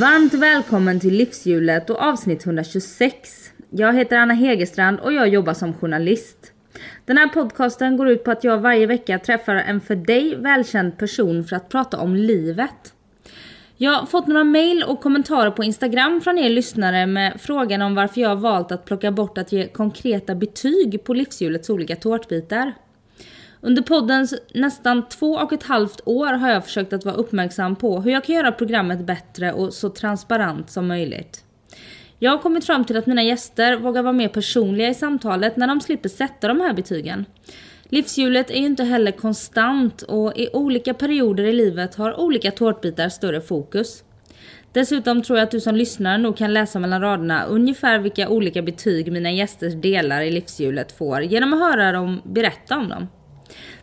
[0.00, 3.50] Varmt välkommen till Livshjulet och avsnitt 126.
[3.70, 6.52] Jag heter Anna Hegerstrand och jag jobbar som journalist.
[7.04, 10.98] Den här podcasten går ut på att jag varje vecka träffar en för dig välkänd
[10.98, 12.94] person för att prata om livet.
[13.76, 17.94] Jag har fått några mail och kommentarer på Instagram från er lyssnare med frågan om
[17.94, 22.72] varför jag har valt att plocka bort att ge konkreta betyg på livshjulets olika tårtbitar.
[23.64, 28.00] Under poddens nästan två och ett halvt år har jag försökt att vara uppmärksam på
[28.00, 31.44] hur jag kan göra programmet bättre och så transparent som möjligt.
[32.18, 35.66] Jag har kommit fram till att mina gäster vågar vara mer personliga i samtalet när
[35.66, 37.24] de slipper sätta de här betygen.
[37.84, 43.08] Livshjulet är ju inte heller konstant och i olika perioder i livet har olika tårtbitar
[43.08, 44.04] större fokus.
[44.72, 48.62] Dessutom tror jag att du som lyssnar nog kan läsa mellan raderna ungefär vilka olika
[48.62, 53.08] betyg mina gästers delar i livshjulet får genom att höra dem berätta om dem.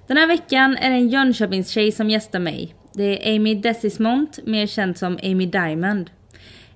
[0.09, 2.75] Den här veckan är det en Jönköpingstjej som gästar mig.
[2.93, 6.09] Det är Amy Desismont, mer känd som Amy Diamond.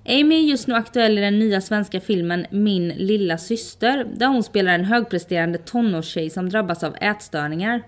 [0.08, 4.42] Amy är just nu aktuell i den nya svenska filmen Min lilla syster, där hon
[4.42, 7.82] spelar en högpresterande tonårstjej som drabbas av ätstörningar.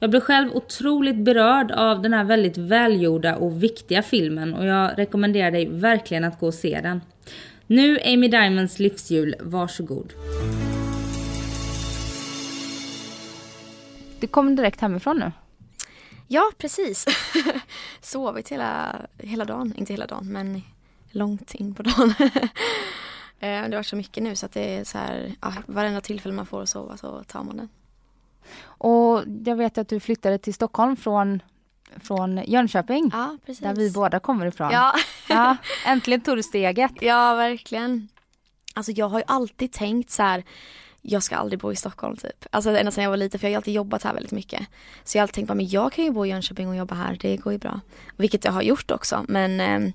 [0.00, 4.98] Jag blev själv otroligt berörd av den här väldigt välgjorda och viktiga filmen och jag
[4.98, 7.00] rekommenderar dig verkligen att gå och se den.
[7.66, 10.12] Nu Amy Diamonds livshjul, varsågod.
[14.20, 15.32] Du kom direkt hemifrån nu?
[16.26, 17.06] Ja, precis.
[18.00, 20.62] Sovit hela, hela dagen, inte hela dagen men
[21.10, 22.14] långt in på dagen.
[23.40, 26.00] Eh, det har varit så mycket nu så att det är så här, ja, varenda
[26.00, 27.68] tillfälle man får att sova så tar man den.
[28.62, 31.42] Och jag vet att du flyttade till Stockholm från,
[31.96, 33.10] från Jönköping.
[33.12, 33.62] Ja, precis.
[33.62, 34.70] Där vi båda kommer ifrån.
[34.72, 34.94] Ja.
[35.28, 35.56] ja.
[35.86, 36.92] Äntligen tog du steget.
[37.00, 38.08] Ja, verkligen.
[38.74, 40.44] Alltså jag har ju alltid tänkt så här
[41.02, 42.46] jag ska aldrig bo i Stockholm typ.
[42.50, 44.66] Alltså ända sedan jag var liten för jag har alltid jobbat här väldigt mycket.
[45.04, 47.18] Så jag har alltid tänkt, men jag kan ju bo i Jönköping och jobba här,
[47.20, 47.80] det går ju bra.
[48.16, 49.92] Vilket jag har gjort också men eh,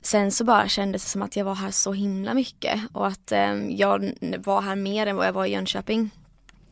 [0.00, 3.32] Sen så bara kändes det som att jag var här så himla mycket och att
[3.32, 6.10] eh, jag var här mer än vad jag var i Jönköping.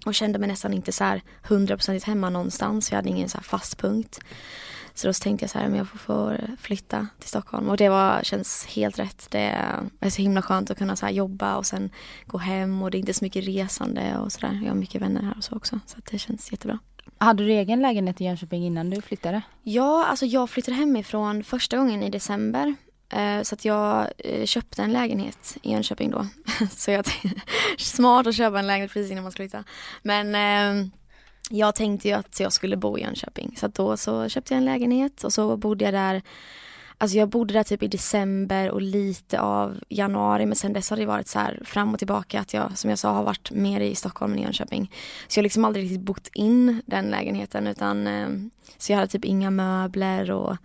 [0.07, 3.43] Och kände mig nästan inte så här hundraprocentigt hemma någonstans, jag hade ingen så här
[3.43, 4.21] fast punkt.
[4.97, 8.23] Så då tänkte jag så här, men jag får, flytta till Stockholm och det var,
[8.23, 9.27] känns helt rätt.
[9.31, 9.55] Det
[10.01, 11.91] är så himla skönt att kunna så jobba och sen
[12.27, 14.61] gå hem och det är inte så mycket resande och sådär.
[14.63, 16.79] Jag har mycket vänner här och så också så det känns jättebra.
[17.19, 19.43] Hade du egen lägenhet i Jönköping innan du flyttade?
[19.63, 22.75] Ja, alltså jag flyttade hemifrån första gången i december.
[23.09, 26.27] Eh, så att jag eh, köpte en lägenhet i Jönköping då.
[26.71, 27.05] Så jag
[27.79, 29.65] smart att köpa en lägenhet precis innan man skulle flytta.
[30.03, 30.89] Men eh,
[31.51, 34.65] jag tänkte ju att jag skulle bo i Jönköping så då så köpte jag en
[34.65, 36.23] lägenhet och så bodde jag där
[36.99, 40.97] Alltså jag bodde där typ i december och lite av januari men sen dess har
[40.97, 43.81] det varit så här fram och tillbaka att jag som jag sa har varit mer
[43.81, 44.93] i Stockholm än i Jönköping.
[45.29, 48.29] Så jag har liksom aldrig riktigt bott in den lägenheten utan eh,
[48.79, 50.57] så jag hade typ inga möbler och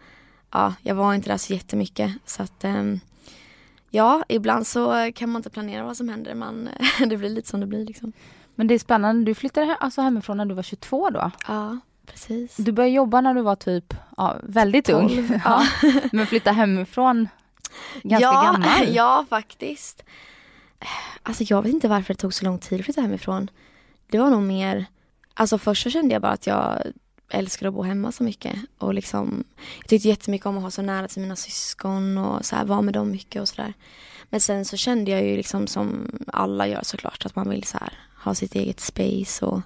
[0.52, 2.84] ja, jag var inte där så jättemycket så att eh,
[3.90, 6.70] ja, ibland så kan man inte planera vad som händer man,
[7.00, 8.14] det blir lite som det blir liksom.
[8.56, 11.32] Men det är spännande, du flyttade alltså hemifrån när du var 22 då?
[11.48, 12.58] Ja, precis.
[12.58, 15.40] Du började jobba när du var typ ja, väldigt 12, ung.
[15.46, 15.68] Ja.
[16.12, 17.30] Men flytta hemifrån
[18.04, 18.88] ganska ja, gammal.
[18.96, 20.04] Ja, faktiskt.
[21.24, 23.50] Alltså jag vet inte varför det tog så lång tid att flytta hemifrån.
[24.08, 24.86] Det var nog mer,
[25.34, 26.82] alltså först så kände jag bara att jag
[27.30, 29.44] älskade att bo hemma så mycket och liksom
[29.78, 32.82] Jag tyckte jättemycket om att ha så nära till mina syskon och så här, vara
[32.82, 33.74] med dem mycket och sådär.
[34.30, 37.78] Men sen så kände jag ju liksom som alla gör såklart att man vill så
[37.78, 39.62] här ha sitt eget space och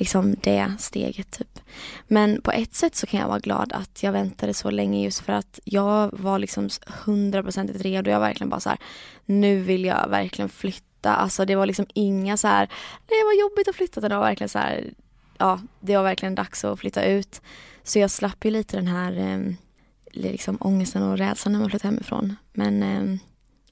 [0.00, 1.60] liksom det steget typ.
[2.06, 5.20] Men på ett sätt så kan jag vara glad att jag väntade så länge just
[5.20, 8.10] för att jag var liksom hundraprocentigt redo.
[8.10, 8.78] Jag verkligen bara så här,
[9.24, 11.14] nu vill jag verkligen flytta.
[11.14, 12.66] Alltså det var liksom inga så här,
[13.06, 14.00] det var jobbigt att flytta.
[14.00, 14.94] Det var verkligen så här,
[15.38, 17.40] ja det var verkligen dags att flytta ut.
[17.82, 19.54] Så jag slapp ju lite den här eh,
[20.12, 22.36] liksom ångesten och rädslan när man flyttade hemifrån.
[22.52, 23.20] Men eh,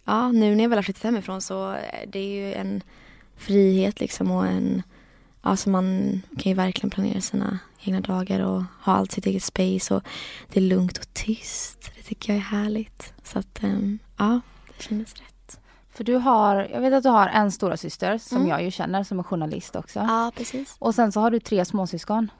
[0.05, 2.83] ja, nu när jag väl har flyttat hemifrån så eh, det är ju en
[3.38, 4.82] frihet liksom och en,
[5.40, 9.94] alltså man kan ju verkligen planera sina egna dagar och ha allt sitt eget space
[9.94, 10.02] och
[10.49, 11.90] det är lugnt och tyst.
[11.96, 13.12] Det tycker jag är härligt.
[13.23, 14.40] Så att um, ja,
[14.76, 15.61] det kändes rätt.
[15.90, 18.49] För du har, jag vet att du har en stora syster som mm.
[18.49, 19.99] jag ju känner som är journalist också.
[19.99, 20.76] Ja, precis.
[20.79, 22.31] Och sen så har du tre småsyskon.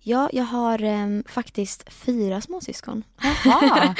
[0.00, 3.02] Ja, jag har um, faktiskt fyra småsyskon.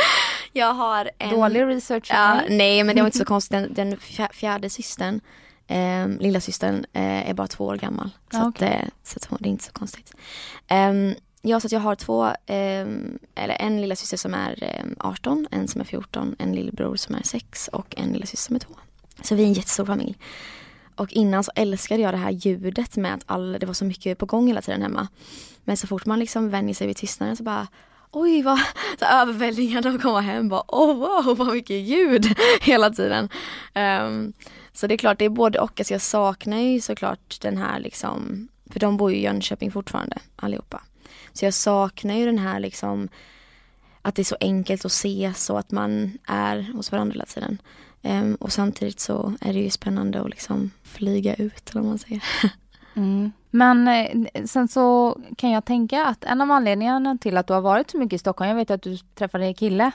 [0.57, 1.31] Jag har en...
[1.31, 2.07] Dålig research.
[2.11, 3.75] Ja, nej men det var inte så konstigt.
[3.75, 3.99] Den, den
[4.33, 5.21] fjärde systern,
[5.67, 8.11] eh, lilla systern eh, är bara två år gammal.
[8.31, 10.15] Så, Ah, att, eh, så att, det är inte så konstigt.
[10.71, 15.47] Um, ja, så jag har två, ehm, eller en lilla syster som är ehm, 18,
[15.51, 18.61] en som är 14, en lillebror som är 6 och en lilla syster som är
[18.61, 18.75] 2.
[19.23, 20.19] Så vi är en jättestor familj.
[20.97, 24.19] Och innan så älskade jag det här ljudet med att all, det var så mycket
[24.19, 25.09] på gång hela tiden hemma.
[25.65, 27.67] Men så fort man liksom vänjer sig vid tystnaden så bara
[28.11, 28.59] Oj vad
[28.99, 32.27] så överväldigande att komma hem bara oh wow vad mycket ljud
[32.61, 33.29] hela tiden.
[33.75, 34.33] Ehm,
[34.75, 37.81] så det är klart det är både och, alltså jag saknar ju såklart den här
[37.81, 40.83] liksom, för de bor ju i Jönköping fortfarande allihopa.
[41.33, 43.09] Så jag saknar ju den här liksom
[44.03, 47.59] att det är så enkelt att ses och att man är hos varandra hela tiden.
[48.03, 51.99] Um, och samtidigt så är det ju spännande att liksom flyga ut eller vad man
[51.99, 52.25] säger.
[52.97, 53.33] Mm.
[53.51, 57.61] Men eh, sen så kan jag tänka att en av anledningarna till att du har
[57.61, 59.91] varit så mycket i Stockholm, jag vet att du träffade en kille.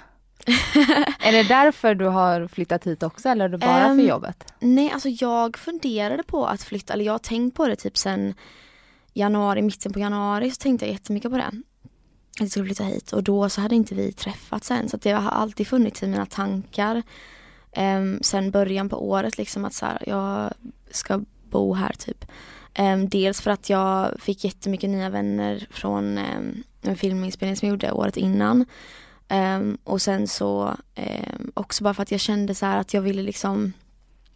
[1.19, 4.53] är det därför du har flyttat hit också eller är det bara Ehm, för jobbet?
[4.59, 8.33] Nej, alltså jag funderade på att flytta, eller jag har tänkt på det typ sen
[9.13, 11.45] januari, mitten på januari så tänkte jag jättemycket på det.
[11.45, 11.53] Att
[12.39, 15.31] jag skulle flytta hit och då så hade inte vi träffats än så det har
[15.31, 17.03] alltid funnits i mina tankar.
[17.77, 20.53] Um, sen början på året liksom att så här, jag
[20.91, 22.25] ska bo här typ.
[22.73, 27.73] Ehm, dels för att jag fick jättemycket nya vänner från um, en filminspelning som jag
[27.73, 28.65] gjorde året innan.
[29.29, 33.01] Ehm, och sen så ehm, också bara för att jag kände så här att jag
[33.01, 33.73] ville liksom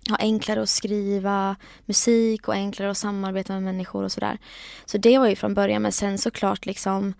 [0.09, 1.55] ha enklare att skriva
[1.85, 4.37] musik och enklare att samarbeta med människor och sådär.
[4.85, 7.13] Så det var ju från början men sen såklart liksom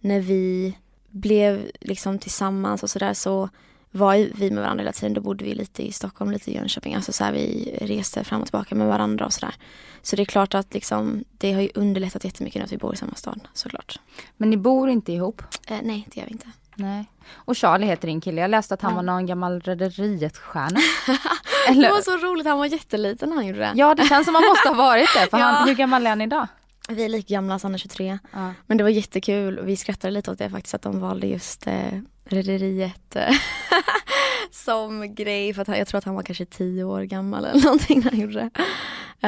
[0.00, 0.76] när vi
[1.10, 3.48] blev liksom tillsammans och sådär så
[3.90, 5.14] var vi med varandra hela tiden.
[5.14, 6.94] Då bodde vi lite i Stockholm, lite i Jönköping.
[6.94, 9.54] Alltså så här, vi reste fram och tillbaka med varandra och sådär.
[10.02, 12.96] Så det är klart att liksom, det har ju underlättat jättemycket att vi bor i
[12.96, 14.00] samma stad såklart.
[14.36, 15.42] Men ni bor inte ihop?
[15.66, 16.46] Eh, nej, det gör vi inte.
[16.80, 17.04] Nej.
[17.34, 18.40] Och Charlie heter din kille.
[18.40, 20.80] Jag läste att han var någon gammal Rederiet-stjärna.
[21.82, 23.72] Det var så roligt, han var jätteliten när han gjorde det.
[23.74, 25.30] Ja, det känns som han måste ha varit det.
[25.30, 25.44] För Ja.
[25.44, 26.46] han, hur gammal är han idag?
[26.88, 28.18] Vi är lika gamla, så han är 23.
[28.32, 28.52] Ja.
[28.66, 31.66] Men det var jättekul och vi skrattade lite åt det faktiskt att de valde just
[31.66, 33.34] eh, Rederiet eh,
[34.50, 37.62] som grej för att han, jag tror att han var kanske 10 år gammal eller
[37.64, 38.50] någonting när han gjorde det.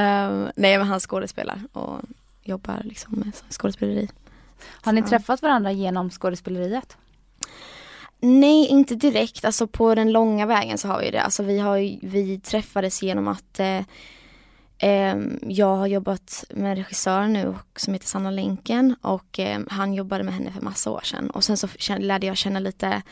[0.00, 2.00] Ehm, nej men han skådespelar och
[2.42, 4.08] jobbar liksom med skådespeleri.
[4.82, 5.06] Har ni Ja.
[5.08, 6.96] träffat varandra genom skådespeleriet?
[8.24, 9.44] Nej, inte direkt.
[9.44, 11.22] Alltså på den långa vägen så har vi det.
[11.22, 13.78] Alltså vi, har ju, vi träffades genom att eh,
[14.78, 19.60] eh, jag har jobbat med en regissör nu och- som heter Sanna Länken och eh,
[19.68, 21.30] han jobbade med henne för massa år sedan.
[21.30, 23.02] Och sen så lärde jag känna lite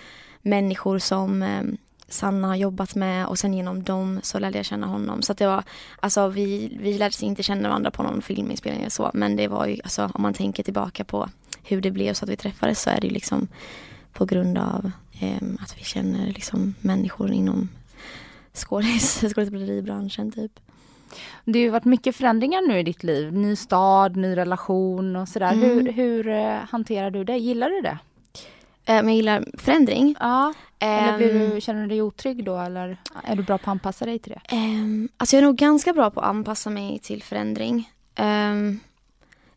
[0.42, 1.62] människor som eh,
[2.08, 5.22] Sanna har jobbat med och sen genom dem så lärde jag känna honom.
[5.22, 5.62] Så att det var,
[6.00, 9.48] alltså vi, vi lärde sig inte känna varandra på någon filminspelning eller så men det
[9.48, 11.28] var ju, alltså om man tänker tillbaka på
[11.64, 13.48] hur det blev så att vi träffades så är det ju liksom
[14.12, 14.90] på grund av
[15.20, 17.68] ehm, att vi känner liksom människor inom
[18.54, 20.60] skådis, skådespeleribranschen typ.
[21.44, 23.32] Det har ju varit mycket förändringar nu i ditt liv.
[23.32, 25.52] Ny stad, ny relation och sådär.
[25.52, 25.64] Mm.
[25.70, 27.36] Hur, hur eh, hanterar du det?
[27.36, 27.98] Gillar du det?
[28.86, 30.14] Men jag gillar förändring.
[30.20, 30.54] Ja.
[30.78, 33.68] Eller blir Ehm, du, känner du dig otrygg då eller är du bra på att
[33.72, 34.56] anpassa dig till det?
[34.56, 37.90] ehm, alltså jag är nog ganska bra på att anpassa mig till förändring.
[38.14, 38.80] Ehm,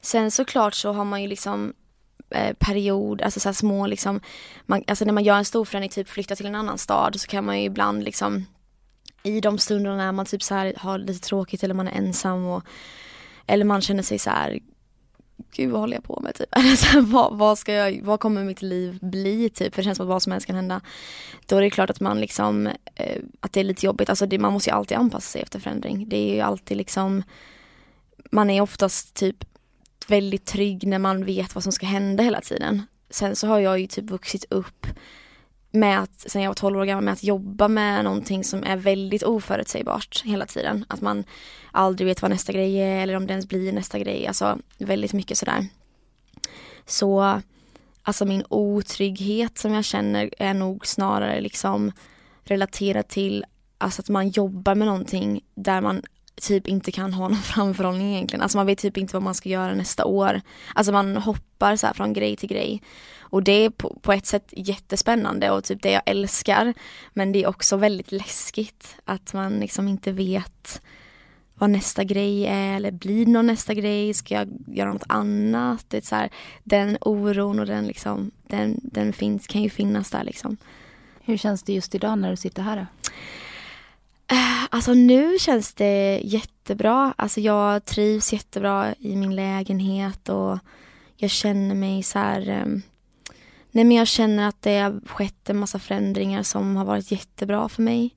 [0.01, 1.73] sen såklart så har man ju liksom
[2.33, 4.19] Eh, period, alltså så här små liksom,
[4.65, 7.27] man, alltså när man gör en stor förändring, typ flytta till en annan stad så
[7.27, 8.45] kan man ju ibland liksom
[9.23, 12.45] i de stunderna när man typ så här har lite tråkigt eller man är ensam
[12.45, 12.63] och
[13.47, 14.59] eller man känner sig så här
[15.55, 16.49] Gud vad håller jag på med typ?
[16.55, 19.75] Alltså, vad, vad, ska jag, vad kommer mitt liv bli typ?
[19.75, 20.81] För det känns som att vad som helst kan hända.
[21.45, 24.09] Då är det klart att man liksom, eh, att det är lite jobbigt.
[24.09, 26.09] Alltså det, man måste ju alltid anpassa sig efter förändring.
[26.09, 27.23] Det är ju alltid liksom,
[28.31, 29.45] man är oftast typ
[30.09, 32.81] väldigt trygg när man vet vad som ska hända hela tiden.
[33.09, 34.87] Sen så har jag ju typ vuxit upp
[35.71, 38.77] med att, sen jag var 12 år gammal, med att jobba med någonting som är
[38.77, 40.85] väldigt oförutsägbart hela tiden.
[40.89, 41.23] Att man
[41.71, 44.27] aldrig vet vad nästa grej är eller om det ens blir nästa grej.
[44.27, 45.67] Alltså väldigt mycket sådär.
[46.85, 47.41] Så
[48.03, 51.91] alltså min otrygghet som jag känner är nog snarare liksom
[52.43, 53.45] relaterad till
[53.77, 56.01] alltså att man jobbar med någonting där man
[56.41, 58.41] typ inte kan ha någon framförhållning egentligen.
[58.41, 60.41] Alltså man vet typ inte vad man ska göra nästa år.
[60.75, 62.81] Alltså man hoppar så här från grej till grej.
[63.19, 66.73] Och det är på, på ett sätt jättespännande och typ det jag älskar.
[67.13, 70.81] Men det är också väldigt läskigt att man liksom inte vet
[71.55, 75.85] vad nästa grej är eller blir det någon nästa grej, ska jag göra något annat?
[75.87, 76.29] Det så här,
[76.63, 80.57] den oron och den liksom, den, den finns, kan ju finnas där liksom.
[81.21, 82.77] Hur känns det just idag när du sitter här?
[82.77, 83.11] Då?
[84.35, 87.13] Eh, Alltså nu känns det jättebra.
[87.17, 90.59] Alltså jag trivs jättebra i min lägenhet och
[91.15, 92.49] jag känner mig så här.
[92.49, 92.65] Eh,
[93.71, 97.69] nej men jag känner att det har skett en massa förändringar som har varit jättebra
[97.69, 98.15] för mig.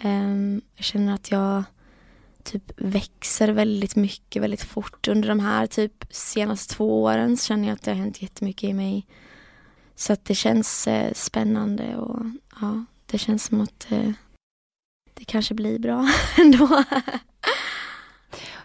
[0.00, 1.64] Ehm, jag känner att jag
[2.42, 7.68] typ växer väldigt mycket, väldigt fort under de här typ senaste två åren så känner
[7.68, 9.06] jag att det har hänt jättemycket i mig.
[9.94, 12.26] Så att det känns eh, spännande och
[12.60, 14.10] ja, det känns som att eh,
[15.14, 16.84] det kanske blir bra ändå.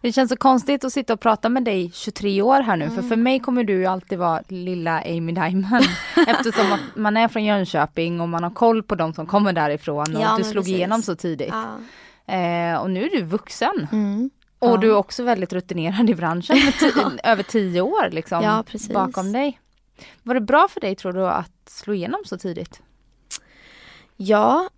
[0.01, 2.95] Det känns så konstigt att sitta och prata med dig 23 år här nu mm.
[2.95, 5.85] för för mig kommer du ju alltid vara lilla Amy Diamond
[6.27, 10.21] eftersom man är från Jönköping och man har koll på de som kommer därifrån och
[10.21, 10.75] ja, du slog precis.
[10.75, 11.53] igenom så tidigt.
[11.53, 12.33] Ja.
[12.33, 13.87] Eh, och nu är du vuxen.
[13.91, 14.29] Mm.
[14.59, 14.77] Och ja.
[14.77, 18.63] du är också väldigt rutinerad i branschen med över tio år liksom
[18.93, 19.59] bakom dig.
[20.23, 22.81] Var det bra för dig tror du att slå igenom så tidigt?
[24.17, 24.69] Ja,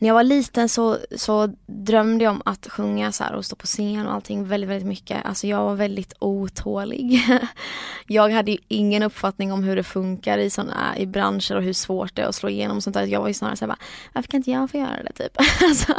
[0.00, 3.66] när jag var liten så, så drömde jag om att sjunga så och stå på
[3.66, 5.24] scen och allting väldigt, väldigt mycket.
[5.24, 7.20] Alltså jag var väldigt otålig.
[8.06, 11.72] jag hade ju ingen uppfattning om hur det funkar i såna, i branscher och hur
[11.72, 13.06] svårt det är att slå igenom och sånt där.
[13.06, 13.76] Jag var ju snarare såhär,
[14.12, 15.32] varför kan inte jag få göra det typ?
[15.62, 15.94] alltså,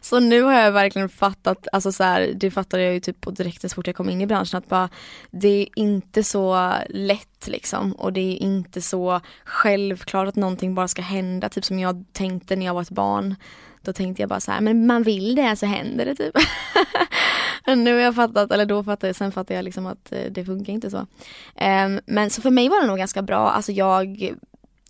[0.00, 3.30] så nu har jag verkligen fattat, alltså så här, det fattade jag ju typ på
[3.30, 4.88] direkt så fort jag kom in i branschen att bara,
[5.30, 10.88] det är inte så lätt liksom och det är inte så självklart att någonting bara
[10.88, 13.34] ska hända typ som jag tänkte när jag var ett barn.
[13.84, 16.34] Då tänkte jag bara så här, men man vill det så händer det typ.
[17.66, 20.44] nu har jag fattat, eller då fattade jag, sen fattade jag liksom att eh, det
[20.44, 20.98] funkar inte så.
[20.98, 24.34] Um, men så för mig var det nog ganska bra, alltså jag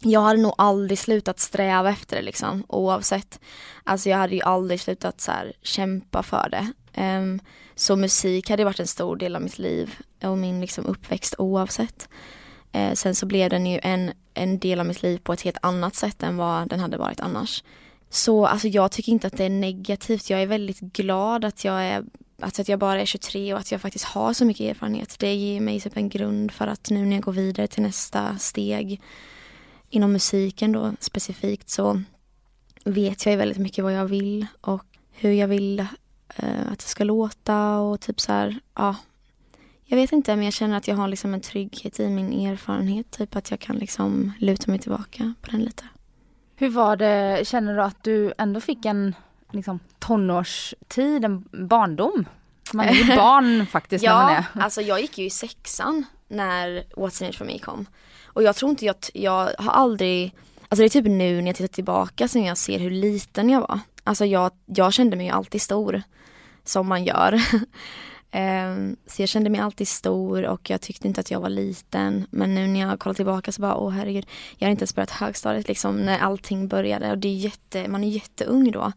[0.06, 3.40] jag hade nog aldrig slutat sträva efter det liksom oavsett.
[3.84, 6.72] Alltså jag hade ju aldrig slutat så här, kämpa för det.
[7.02, 7.40] Um,
[7.74, 12.08] så musik hade varit en stor del av mitt liv och min liksom, uppväxt oavsett.
[12.76, 15.58] Uh, sen så blev den ju en, en del av mitt liv på ett helt
[15.62, 17.62] annat sätt än vad den hade varit annars.
[18.14, 20.30] Så alltså jag tycker inte att det är negativt.
[20.30, 22.04] Jag är väldigt glad att jag är
[22.40, 25.16] alltså att jag bara är 23 och att jag faktiskt har så mycket erfarenhet.
[25.18, 28.38] Det ger mig typ en grund för att nu när jag går vidare till nästa
[28.38, 29.00] steg
[29.90, 32.02] inom musiken då specifikt så
[32.85, 35.80] vet jag ju väldigt mycket vad jag vill och hur jag vill
[36.37, 38.97] eh, att det ska låta och typ så här, ja,
[39.85, 43.11] jag vet inte men jag känner att jag har liksom en trygghet i min erfarenhet.
[43.11, 45.85] Typ att jag kan liksom luta mig tillbaka på den lite.
[46.56, 49.14] Hur var det, känner du att du ändå fick en
[49.50, 52.28] liksom, tonårstid, en barndom?
[52.73, 54.64] Man är ju barn faktiskt ja, när man är.
[54.64, 57.87] alltså jag gick ju i sexan när What's in it for me kom.
[58.26, 60.34] Och jag tror inte jag, jag har aldrig,
[60.68, 63.61] alltså det är typ nu när jag tittar tillbaka som jag ser hur liten jag
[63.61, 63.80] var.
[64.04, 66.02] Alltså jag, jag kände mig ju alltid stor.
[66.64, 67.42] Som man gör.
[68.36, 72.26] Ehm, så jag kände mig alltid stor och jag tyckte inte att jag var liten.
[72.30, 74.26] Men nu när jag kollar tillbaka så bara, åh herregud,
[74.58, 78.04] jag har inte ens börjat högstadiet liksom när allting började och det är jätte, man
[78.04, 78.92] är jätteung då.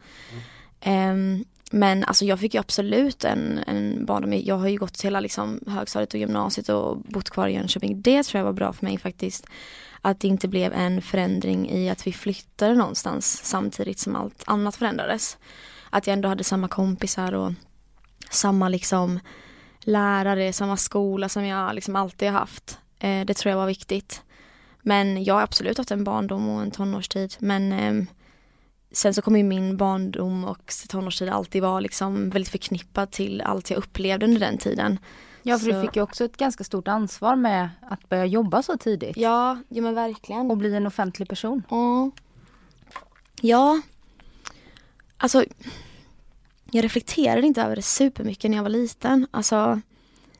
[0.81, 1.45] Mm.
[1.71, 5.59] Men alltså jag fick ju absolut en, en barndom, jag har ju gått hela liksom
[5.67, 8.01] högstadiet och gymnasiet och bott kvar i Jönköping.
[8.01, 9.47] Det tror jag var bra för mig faktiskt.
[10.01, 14.75] Att det inte blev en förändring i att vi flyttade någonstans samtidigt som allt annat
[14.75, 15.37] förändrades.
[15.89, 17.51] Att jag ändå hade samma kompisar och
[18.29, 19.19] samma liksom
[19.79, 22.79] lärare, samma skola som jag liksom alltid haft.
[22.99, 24.21] Eh, det tror jag var viktigt.
[24.81, 28.03] Men jag har absolut haft en barndom och en tonårstid men eh,
[28.91, 33.69] sen så kommer ju min barndom och tonårstid alltid vara liksom väldigt förknippad till allt
[33.69, 34.99] jag upplevde under den tiden.
[35.43, 35.71] Ja för så...
[35.71, 39.17] du fick ju också ett ganska stort ansvar med att börja jobba så tidigt.
[39.17, 40.51] Ja, ja men verkligen.
[40.51, 41.63] Och bli en offentlig person.
[41.71, 42.11] Mm.
[43.41, 43.81] Ja.
[45.17, 45.45] Alltså
[46.71, 49.27] jag reflekterade inte över det supermycket när jag var liten.
[49.31, 49.81] Alltså,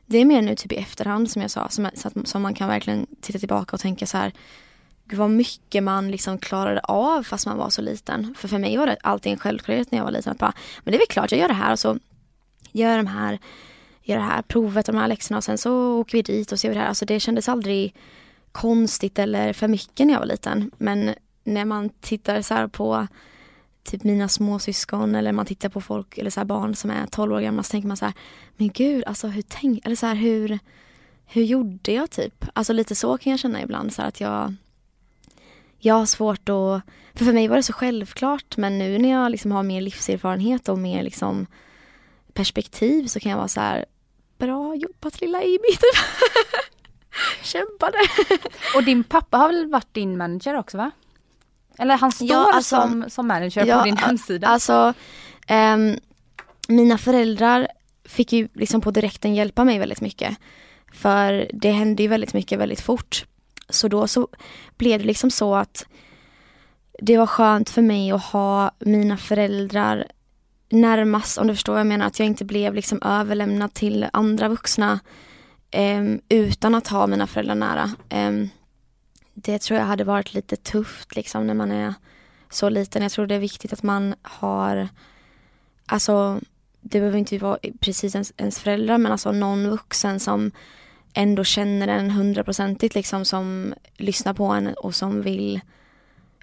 [0.05, 1.89] det är mer nu typ i efterhand som jag sa, som,
[2.25, 4.33] som man kan verkligen titta tillbaka och tänka så här,
[5.05, 8.35] gud vad mycket man liksom klarade av fast man var så liten.
[8.37, 10.31] För för mig var det alltid en självklarhet när jag var liten.
[10.31, 10.53] Att bara,
[10.83, 11.97] men det är väl klart jag gör det här och så
[12.71, 13.39] gör jag de här,
[14.03, 16.59] gör det här provet och de här läxorna och sen så åker vi dit och
[16.59, 16.87] ser det här.
[16.87, 17.95] Alltså det kändes aldrig
[18.51, 20.71] konstigt eller för mycket när jag var liten.
[20.77, 23.07] Men när man tittar så på
[23.87, 27.39] typ mina småsyskon eller man tittar på folk eller så barn som är 12 år
[27.39, 28.13] gamla så tänker man så här,
[28.57, 30.59] men gud alltså hur tänk, eller så här, hur,
[31.25, 32.45] hur gjorde jag typ?
[32.53, 34.53] Alltså lite så kan jag känna ibland så här att jag
[35.79, 36.81] jag har svårt att,
[37.13, 40.69] för för mig var det så självklart men nu när jag liksom har mer livserfarenhet
[40.69, 41.45] och mer liksom
[42.33, 43.85] perspektiv så kan jag vara så här,
[44.37, 46.03] bra jobbat lilla Amy typ.
[47.43, 47.97] Kämpade.
[48.75, 50.91] och din pappa har väl varit din manager också va?
[51.77, 54.47] Eller han står ja, alltså, som, som manager ja, på din hemsida.
[54.47, 54.93] Alltså,
[55.49, 55.97] um,
[56.67, 57.67] mina föräldrar
[58.05, 60.37] fick ju liksom på direkten hjälpa mig väldigt mycket.
[60.93, 63.25] För det hände ju väldigt mycket väldigt fort.
[63.69, 64.27] Så då så
[64.77, 65.85] blev det liksom så att
[66.99, 70.07] det var skönt för mig att ha mina föräldrar
[70.69, 74.49] närmast, om du förstår vad jag menar, att jag inte blev liksom överlämnad till andra
[74.49, 74.99] vuxna
[75.75, 77.91] um, utan att ha mina föräldrar nära.
[78.09, 78.49] Um,
[79.41, 81.93] det tror jag hade varit lite tufft liksom när man är
[82.49, 83.01] så liten.
[83.01, 84.87] Jag tror det är viktigt att man har,
[85.85, 86.39] alltså
[86.81, 90.51] det behöver inte vara precis ens, ens föräldrar men alltså någon vuxen som
[91.13, 95.61] ändå känner en hundraprocentigt liksom som lyssnar på en och som vill,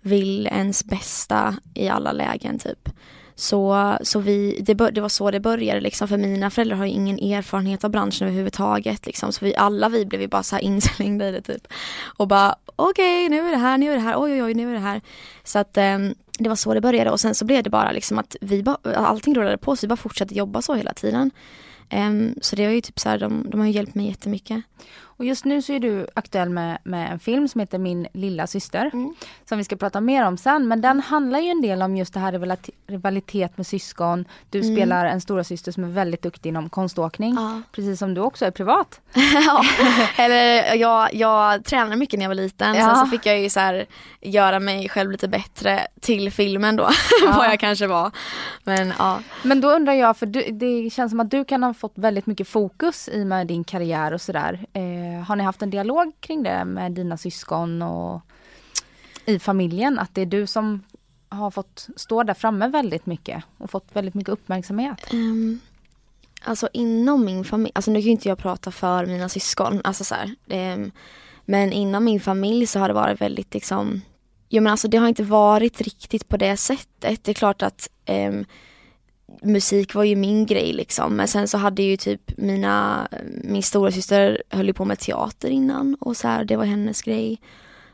[0.02, 2.88] vill ens bästa i alla lägen typ.
[3.36, 6.90] Så, så vi, det, det, var så det började liksom för mina föräldrar har ju
[6.90, 9.32] ingen erfarenhet av branschen överhuvudtaget liksom.
[9.32, 11.66] Så vi alla vi blev ju bara så här inslängda i det typ.
[12.16, 14.54] Och bara okej okay, nu är det här, nu är det här, oj oj oj
[14.54, 15.00] nu är det här.
[15.44, 18.18] Så att um, det var så det började och sen så blev det bara liksom
[18.18, 21.30] att vi bara, allting rullade på så vi bara fortsatte jobba så hela tiden.
[21.92, 24.62] Um, så det var ju typ så här, de, de har hjälpt mig jättemycket.
[25.16, 28.46] Och just nu så är du aktuell med, med en film som heter Min lilla
[28.46, 28.90] syster.
[28.92, 29.14] Mm.
[29.48, 30.68] Som vi ska prata mer om sen.
[30.68, 34.24] Men den handlar ju en del om just det här rivalitet med syskon.
[34.50, 34.76] Du mm.
[34.76, 37.34] spelar en stora syster som är väldigt duktig inom konståkning.
[37.34, 37.62] Ja.
[37.72, 39.00] Precis som du också är privat.
[39.46, 39.64] ja,
[40.16, 42.74] eller jag, jag tränade mycket när jag var liten.
[42.74, 42.86] Ja.
[42.86, 43.86] Sen så fick jag ju så här,
[44.20, 46.88] göra mig själv lite bättre till filmen då.
[47.24, 47.34] Ja.
[47.36, 48.10] Vad jag kanske var.
[48.64, 49.18] Men, ja.
[49.42, 52.26] Men då undrar jag, för du, det känns som att du kan ha fått väldigt
[52.26, 54.66] mycket fokus i med din karriär och sådär.
[54.72, 58.20] Eh, Eh, har ni haft en dialog kring det med dina syskon och
[59.26, 59.98] i familjen?
[59.98, 60.82] Att det är du som
[61.28, 65.12] har fått stå där framme väldigt mycket och fått väldigt mycket uppmärksamhet?
[65.12, 65.60] Um,
[66.42, 70.14] alltså inom min familj, alltså nu kan inte jag prata för mina syskon, alltså så
[70.14, 70.34] här,
[70.74, 70.90] um,
[71.44, 74.00] men inom min familj så har det varit väldigt liksom,
[74.48, 77.24] jo men alltså det har inte varit riktigt på det sättet.
[77.24, 78.44] Det är klart att um,
[79.42, 81.16] musik var ju min grej liksom.
[81.16, 83.08] Men sen så hade ju typ mina,
[83.44, 87.02] min stora syster höll ju på med teater innan och så här, det var hennes
[87.02, 87.40] grej.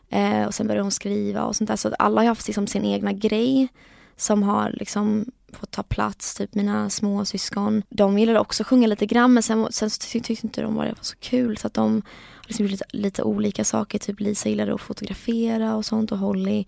[0.09, 1.77] Eh, och sen började hon skriva och sånt där.
[1.77, 3.69] Så att alla har haft liksom sin egna grej
[4.17, 7.83] som har liksom fått ta plats, typ mina små syskon.
[7.89, 10.93] De gillade också att sjunga lite grann men sen, sen tyckte inte de att det
[10.93, 12.03] var så kul så att de
[12.47, 13.99] liksom lite, lite olika saker.
[13.99, 16.65] Typ Lisa gillade att fotografera och sånt och Holly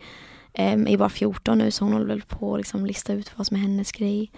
[0.52, 3.47] eh, är bara 14 nu så hon håller väl på att liksom lista ut vad
[3.47, 4.30] som är hennes grej.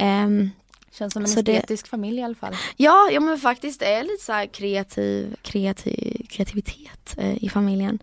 [0.00, 0.50] Um,
[0.92, 2.56] Känns som en estetisk det, familj i alla fall.
[2.76, 7.98] Ja, ja men faktiskt det är lite så kreativ, kreativ kreativitet eh, i familjen.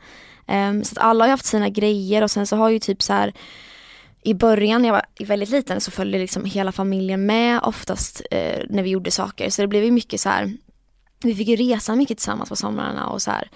[0.47, 3.13] Um, så att alla har haft sina grejer och sen så har ju typ så
[3.13, 3.33] här
[4.21, 8.63] i början när jag var väldigt liten så följde liksom hela familjen med oftast eh,
[8.69, 9.49] när vi gjorde saker.
[9.49, 10.53] Så det blev ju mycket så här,
[11.23, 13.49] vi fick ju resa mycket tillsammans på somrarna och så här,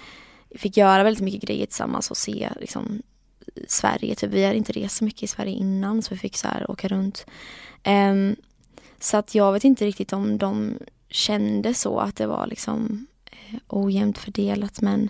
[0.56, 3.01] fick göra väldigt mycket grejer tillsammans och se liksom
[3.67, 4.15] Sverige.
[4.15, 4.32] Typ.
[4.32, 6.88] Vi hade inte rest så mycket i Sverige innan så vi fick så här åka
[6.88, 7.25] runt.
[7.86, 8.36] Um,
[8.99, 10.77] så att jag vet inte riktigt om de
[11.10, 15.10] kände så att det var liksom eh, ojämnt fördelat men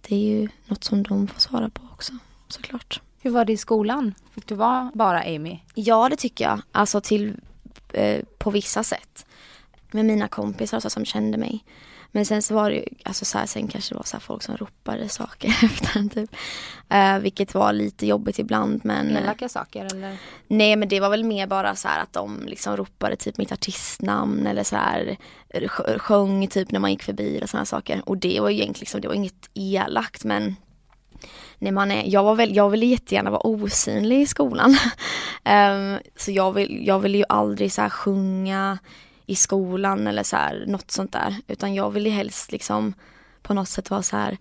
[0.00, 2.12] det är ju något som de får svara på också
[2.48, 3.00] såklart.
[3.20, 4.14] Hur var det i skolan?
[4.30, 5.58] Fick du vara bara Amy?
[5.74, 6.62] Ja det tycker jag.
[6.72, 7.34] Alltså till,
[7.92, 9.26] eh, på vissa sätt.
[9.90, 11.64] Med mina kompisar så som kände mig.
[12.14, 14.42] Men sen så var det ju, alltså så här, sen kanske det var så folk
[14.42, 16.36] som ropade saker efter en typ.
[16.94, 20.16] Uh, vilket var lite jobbigt ibland men Elaka saker eller?
[20.48, 24.46] Nej men det var väl mer bara så att de liksom ropade typ mitt artistnamn
[24.46, 25.16] eller så här
[25.98, 28.02] sjöng typ när man gick förbi och sådana saker.
[28.06, 30.56] Och det var ju egentligen liksom, det var inget elakt men
[31.58, 34.76] när man är, jag, var väl, jag ville jättegärna vara osynlig i skolan.
[35.44, 38.78] um, så jag vill, jag ville ju aldrig så här sjunga
[39.26, 41.36] i skolan eller så här, något sånt där.
[41.48, 42.94] Utan jag ville helst liksom
[43.42, 44.38] på något sätt vara så här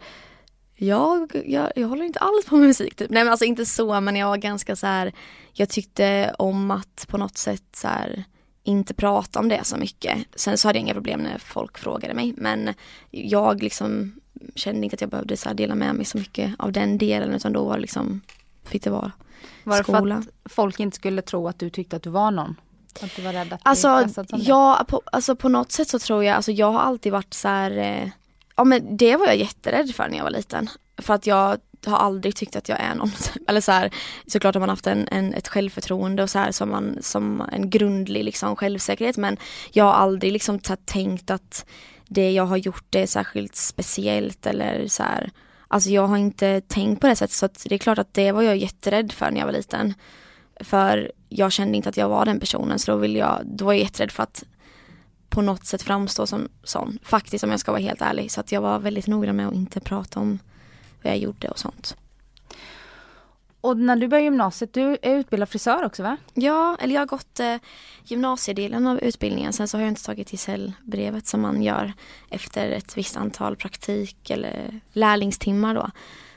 [0.75, 3.09] jag, jag, jag håller inte alls på med musik typ.
[3.09, 5.11] Nej men alltså inte så men jag var ganska så här,
[5.53, 8.23] jag tyckte om att på något sätt så här,
[8.63, 10.17] inte prata om det så mycket.
[10.35, 12.73] Sen så hade jag inga problem när folk frågade mig men
[13.11, 14.19] jag liksom
[14.55, 17.53] kände inte att jag behövde så dela med mig så mycket av den delen utan
[17.53, 18.21] då var det liksom,
[18.63, 19.11] fick det vara
[19.63, 22.55] Var det för att folk inte skulle tro att du tyckte att du var någon?
[23.01, 26.35] Att du var rädd att alltså, ja, på, alltså på något sätt så tror jag,
[26.35, 28.09] alltså jag har alltid varit så här, eh,
[28.55, 30.69] ja men det var jag jätterädd för när jag var liten.
[30.97, 33.11] För att jag har aldrig tyckt att jag är någon.
[33.47, 33.93] Eller så här,
[34.27, 37.69] såklart har man haft en, en, ett självförtroende och så här som, man, som en
[37.69, 39.37] grundlig liksom självsäkerhet men
[39.71, 41.65] jag har aldrig liksom tänkt att
[42.07, 45.31] det jag har gjort är särskilt speciellt eller så här.
[45.67, 48.41] Alltså jag har inte tänkt på det sättet så det är klart att det var
[48.41, 49.93] jag jätterädd för när jag var liten.
[50.59, 53.73] För jag kände inte att jag var den personen så då, vill jag, då var
[53.73, 54.43] jag jätterädd för att
[55.29, 56.99] på något sätt framstå som sån.
[57.03, 58.31] Faktiskt om jag ska vara helt ärlig.
[58.31, 60.39] Så att jag var väldigt noggrann med att inte prata om
[61.01, 61.97] vad jag gjorde och sånt.
[63.61, 66.17] Och när du började gymnasiet, du är utbildad frisör också va?
[66.33, 67.55] Ja, eller jag har gått eh,
[68.03, 69.53] gymnasiedelen av utbildningen.
[69.53, 71.93] Sen så har jag inte tagit gesällbrevet som man gör
[72.29, 75.91] efter ett visst antal praktik eller lärlingstimmar då.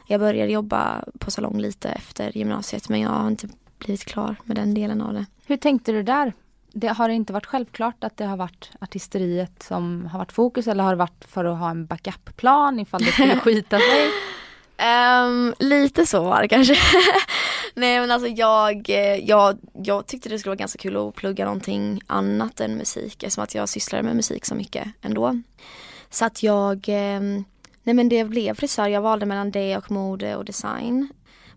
[0.06, 4.56] Jag började jobba på salong lite efter gymnasiet men jag har inte blivit klar med
[4.56, 5.26] den delen av det.
[5.46, 6.32] Hur tänkte du där?
[6.72, 10.84] Det har inte varit självklart att det har varit artisteriet som har varit fokus eller
[10.84, 14.10] har det varit för att ha en backup-plan ifall det skulle skita sig?
[14.76, 16.74] Ehm, lite så var det kanske.
[17.74, 21.44] Nej men alltså jag, eh, jag, jag tyckte det skulle vara ganska kul att plugga
[21.44, 25.40] någonting annat än musik eftersom att jag sysslade med musik så mycket ändå.
[26.10, 27.44] Så att jag, ehm,
[27.82, 31.08] nej men det blev frisör, jag valde mellan det och mode och design.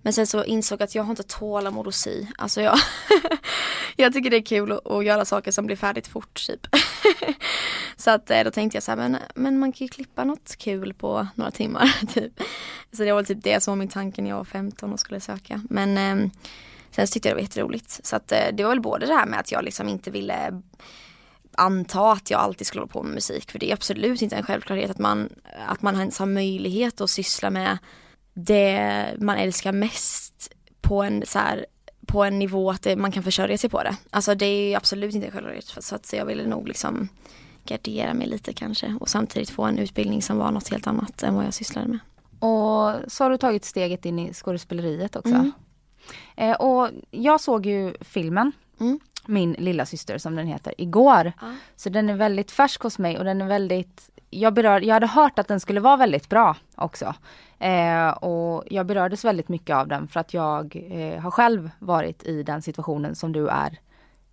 [0.01, 2.25] Men sen så insåg jag att jag har inte tålamod att sy.
[2.37, 2.79] Alltså jag,
[3.95, 6.67] jag tycker det är kul att, att göra saker som blir färdigt fort typ.
[7.95, 10.55] så att eh, då tänkte jag så här, men, men man kan ju klippa något
[10.55, 12.41] kul på några timmar typ.
[12.91, 15.19] Så det var typ det som var min tanke när jag var 15 och skulle
[15.19, 15.61] söka.
[15.69, 16.29] Men eh,
[16.91, 18.05] sen så tyckte jag det var jätteroligt.
[18.05, 20.61] Så att eh, det var väl både det här med att jag liksom inte ville
[21.51, 23.51] anta att jag alltid skulle hålla på med musik.
[23.51, 25.29] För det är absolut inte en självklarhet att man,
[25.67, 27.77] att man ens har möjlighet att syssla med
[28.45, 31.65] det man älskar mest på en så här,
[32.07, 33.95] på en nivå att det, man kan försörja sig på det.
[34.09, 37.09] Alltså det är absolut inte självklart så att jag ville nog liksom
[37.65, 41.35] gardera mig lite kanske och samtidigt få en utbildning som var något helt annat än
[41.35, 41.99] vad jag sysslade med.
[42.39, 45.33] Och så har du tagit steget in i skådespeleriet också.
[45.33, 45.51] Mm.
[46.37, 48.99] Eh, och jag såg ju filmen, Mm.
[49.25, 51.33] min lilla syster som den heter, igår.
[51.41, 51.53] Ja.
[51.75, 55.07] Så den är väldigt färsk hos mig och den är väldigt, jag, berör, jag hade
[55.07, 57.13] hört att den skulle vara väldigt bra också.
[57.59, 62.23] Eh, och jag berördes väldigt mycket av den för att jag eh, har själv varit
[62.23, 63.79] i den situationen som du är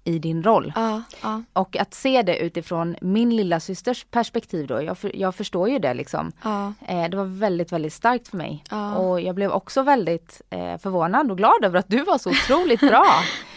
[0.06, 0.72] i din roll.
[0.76, 5.34] Ja, ja, Och att se det utifrån min lilla systers perspektiv då, jag, för, jag
[5.34, 6.32] förstår ju det liksom.
[6.42, 8.64] ja, Eh, det var väldigt, väldigt starkt för mig.
[8.96, 12.80] Och jag blev också väldigt eh, förvånad och glad över att du var så otroligt
[12.80, 13.04] bra.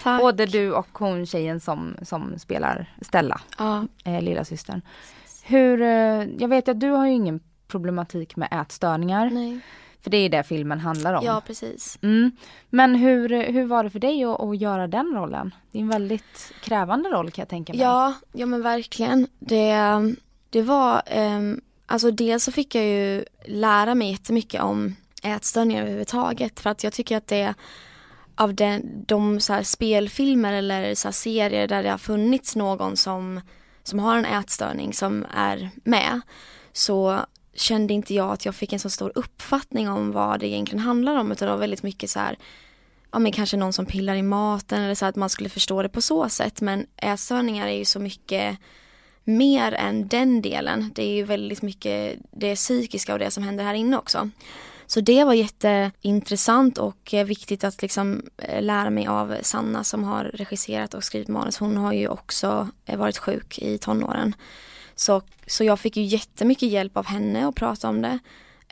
[0.19, 3.85] Både du och hon tjejen som, som spelar Stella, ja.
[4.03, 4.81] eh, lilla systern.
[5.49, 9.29] Hur, eh, jag vet att du har ju ingen problematik med ätstörningar.
[9.29, 9.59] Nej.
[10.01, 11.25] För det är det filmen handlar om.
[11.25, 11.99] Ja precis.
[12.01, 12.31] Mm.
[12.69, 15.55] Men hur, hur var det för dig att, att göra den rollen?
[15.71, 17.81] Det är en väldigt krävande roll kan jag tänka mig.
[17.81, 19.27] Ja, ja men verkligen.
[19.39, 19.75] Det,
[20.49, 26.59] det var, um, alltså dels så fick jag ju lära mig jättemycket om ätstörningar överhuvudtaget
[26.59, 27.53] för att jag tycker att det
[28.35, 33.41] av den, de så spelfilmer eller så serier där det har funnits någon som,
[33.89, 36.21] som har en ätstörning som är med
[36.73, 37.19] så
[37.53, 41.15] kände inte jag att jag fick en så stor uppfattning om vad det egentligen handlar
[41.15, 42.37] om utan det var väldigt mycket så här
[43.11, 45.89] ja men kanske någon som pillar i maten eller så att man skulle förstå det
[45.89, 48.59] på så sätt men ätstörningar är ju så mycket
[49.23, 50.91] mer än den delen.
[50.95, 54.29] Det är ju väldigt mycket det psykiska och det som händer här inne också.
[54.91, 60.03] Så det var jätteintressant och eh, viktigt att liksom eh, lära mig av Sanna som
[60.03, 61.57] har regisserat och skrivit manus.
[61.57, 64.35] Hon har ju också eh, varit sjuk i tonåren.
[64.95, 68.19] Så, så jag fick ju jättemycket hjälp av henne att prata om det.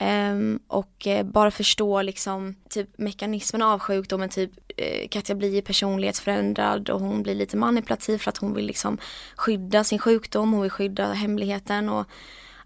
[0.01, 4.51] Um, och uh, bara förstå liksom typ mekanismen av sjukdomen, typ
[4.81, 8.97] uh, Katja blir personlighetsförändrad och hon blir lite manipulativ för att hon vill liksom
[9.35, 12.05] skydda sin sjukdom, hon vill skydda hemligheten och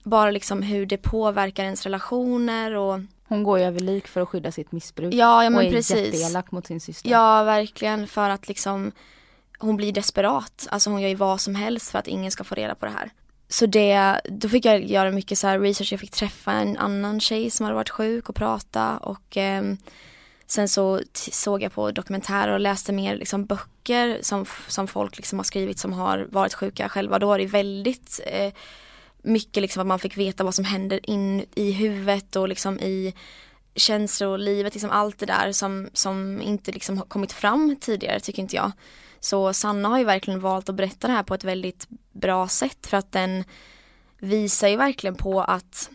[0.03, 2.99] bara liksom hur det påverkar ens relationer och
[3.31, 5.13] hon går ju över lik för att skydda sitt missbruk.
[5.13, 5.97] ja, ja och men är precis.
[5.97, 7.09] jätteelak mot sin syster.
[7.09, 8.91] Ja, verkligen för att liksom
[9.59, 10.67] hon blir desperat.
[10.71, 12.91] Alltså hon gör ju vad som helst för att ingen ska få reda på det
[12.91, 13.09] här.
[13.47, 17.19] Så det, då fick jag göra mycket så här research, jag fick träffa en annan
[17.19, 19.77] tjej som hade varit sjuk och prata och ehm,
[20.47, 25.39] sen så såg jag på dokumentärer och läste mer liksom böcker som, som folk liksom
[25.39, 27.19] har skrivit som har varit sjuka själva.
[27.19, 28.53] Då var det väldigt eh,
[29.21, 33.13] mycket liksom att man fick veta vad som händer in i huvudet och liksom i
[33.75, 38.55] känslolivet, liksom allt det där som, som inte liksom har kommit fram tidigare tycker inte
[38.55, 38.71] jag.
[39.19, 42.87] Så Sanna har ju verkligen valt att berätta det här på ett väldigt bra sätt
[42.87, 43.43] för att den
[44.17, 45.89] visar ju verkligen på att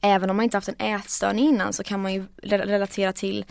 [0.00, 3.44] även om man inte haft en ätstörning innan så kan man ju relatera till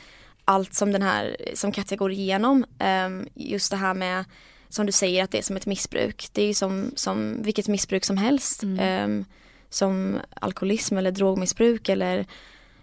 [0.46, 2.66] allt som den här, som Katja går igenom.
[2.80, 4.26] Ehm, just det här med,
[4.70, 6.30] som du säger, att det är som ett missbruk.
[6.32, 8.64] Det är ju som, som vilket missbruk som helst.
[8.80, 9.26] Ehm,
[9.70, 12.26] som alkoholism eller drogmissbruk eller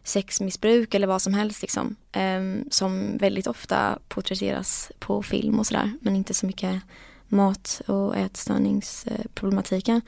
[0.02, 1.96] sexmissbruk eller vad som helst liksom.
[2.12, 5.92] Ehm, som väldigt ofta porträtteras på film och sådär.
[6.00, 6.82] Men inte så mycket
[7.28, 10.00] mat och ätstörningsproblematiken.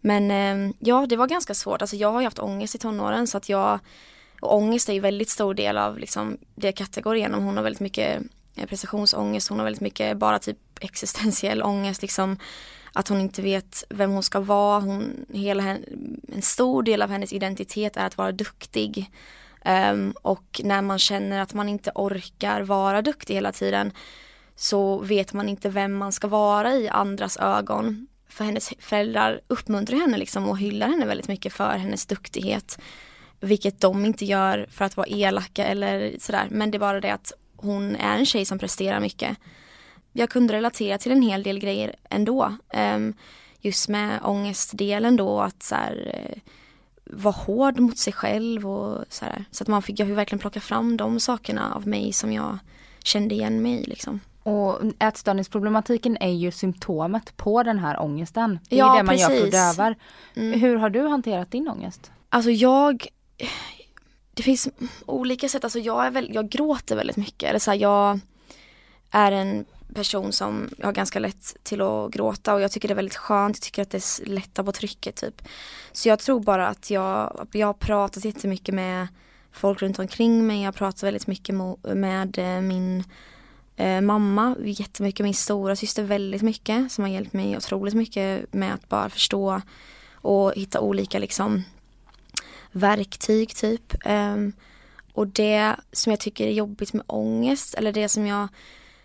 [0.00, 1.82] Men ehm, ja, det var ganska svårt.
[1.82, 3.78] Alltså jag har ju haft ångest i tonåren så att jag
[4.40, 7.44] och ångest är ju väldigt stor del av liksom det Katja går igenom.
[7.44, 8.22] Hon har väldigt mycket
[8.56, 12.38] Eh, prestationsångest, hon har väldigt mycket bara typ existentiell ångest liksom.
[12.92, 14.80] Att hon inte vet vem hon ska vara.
[14.80, 15.76] Hon, hela
[16.32, 19.10] en stor del av hennes identitet är att vara duktig.
[19.64, 23.92] Um, och när man känner att man inte orkar vara duktig hela tiden
[24.56, 28.06] så vet man inte vem man ska vara i andras ögon.
[28.28, 32.78] För hennes föräldrar uppmuntrar henne liksom och hyllar henne väldigt mycket för hennes duktighet.
[33.40, 36.48] Vilket de inte gör för att vara elaka eller sådär.
[36.50, 37.32] Men det är bara det att
[37.64, 39.36] hon är en tjej som presterar mycket.
[40.12, 42.56] Jag kunde relatera till en hel del grejer ändå.
[42.70, 43.14] Ehm,
[43.60, 46.38] just med ångestdelen då att så här, eh,
[47.04, 49.44] vara hård mot sig själv och så här.
[49.50, 52.58] Så att man fick, jag fick verkligen plocka fram de sakerna av mig som jag
[53.04, 54.20] kände igen mig i liksom.
[54.42, 58.58] Och ätstörningsproblematiken är ju symptomet på den här ångesten.
[58.68, 59.76] Det är Ja, det man gör för att precis.
[59.76, 59.94] dövar.
[60.34, 60.60] Mm.
[60.60, 62.12] Hur har du hanterat din ångest?
[62.28, 63.06] Alltså jag
[64.34, 64.68] det finns
[65.06, 67.48] olika sätt, alltså jag är väl, jag gråter väldigt mycket.
[67.50, 68.20] Eller så här, jag
[69.10, 72.96] är en person som har ganska lätt till att gråta och jag tycker det är
[72.96, 75.42] väldigt skönt, jag tycker att det lättar på trycket typ.
[75.92, 79.08] Så jag tror bara att jag, jag har pratat jättemycket med
[79.52, 83.04] folk runt omkring mig, jag pratar väldigt mycket med eh, min
[83.76, 88.74] eh, mamma, jättemycket, min stora syster väldigt mycket som har hjälpt mig otroligt mycket med
[88.74, 89.60] att bara förstå
[90.12, 91.64] och hitta olika liksom
[92.74, 93.94] verktyg typ.
[94.04, 94.52] Ehm,
[95.12, 98.48] och det som jag tycker är jobbigt med ångest eller det som jag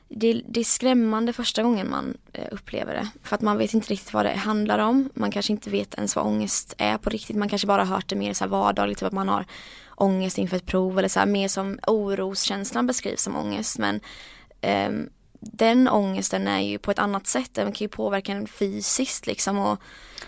[0.10, 3.08] det, det är skrämmande första gången man eh, upplever det.
[3.24, 5.10] För att man vet inte riktigt vad det handlar om.
[5.14, 7.36] Man kanske inte vet ens vad ångest är på riktigt.
[7.36, 9.46] Man kanske bara har hört det mer så här vardagligt, typ att man har
[9.96, 13.78] ångest inför ett prov eller så här, mer som oroskänslan beskrivs som ångest.
[13.78, 14.00] Men
[14.62, 19.28] ehm, den ångesten är ju på ett annat sätt, den kan ju påverka en fysiskt
[19.28, 19.60] liksom.
[19.60, 19.80] Och,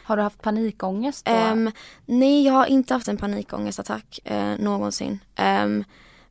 [0.03, 1.27] Har du haft panikångest?
[1.27, 1.71] Ehm,
[2.05, 5.19] nej, jag har inte haft en panikångestattack eh, någonsin.
[5.35, 5.83] Ehm,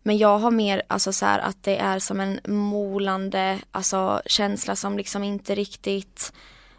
[0.03, 4.77] men jag har mer alltså så här att det är som en molande alltså, känsla
[4.77, 6.33] som liksom inte riktigt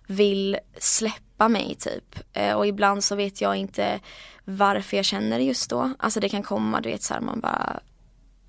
[0.07, 2.19] vill släppa mig typ.
[2.33, 3.99] Eh, och ibland så vet jag inte
[4.43, 5.93] varför jag känner det just då.
[5.99, 7.79] Alltså det kan komma, du vet så här, man bara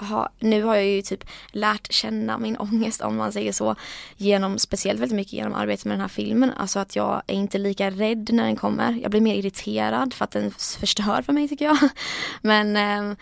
[0.04, 3.76] ha, nu har jag ju typ lärt känna min ångest om man säger så
[4.16, 6.50] genom, speciellt väldigt mycket genom arbetet med den här filmen.
[6.56, 8.98] Alltså att jag är inte lika rädd när den kommer.
[9.02, 11.78] Jag blir mer irriterad för att den förstör för mig tycker jag.
[12.40, 13.16] Men eh,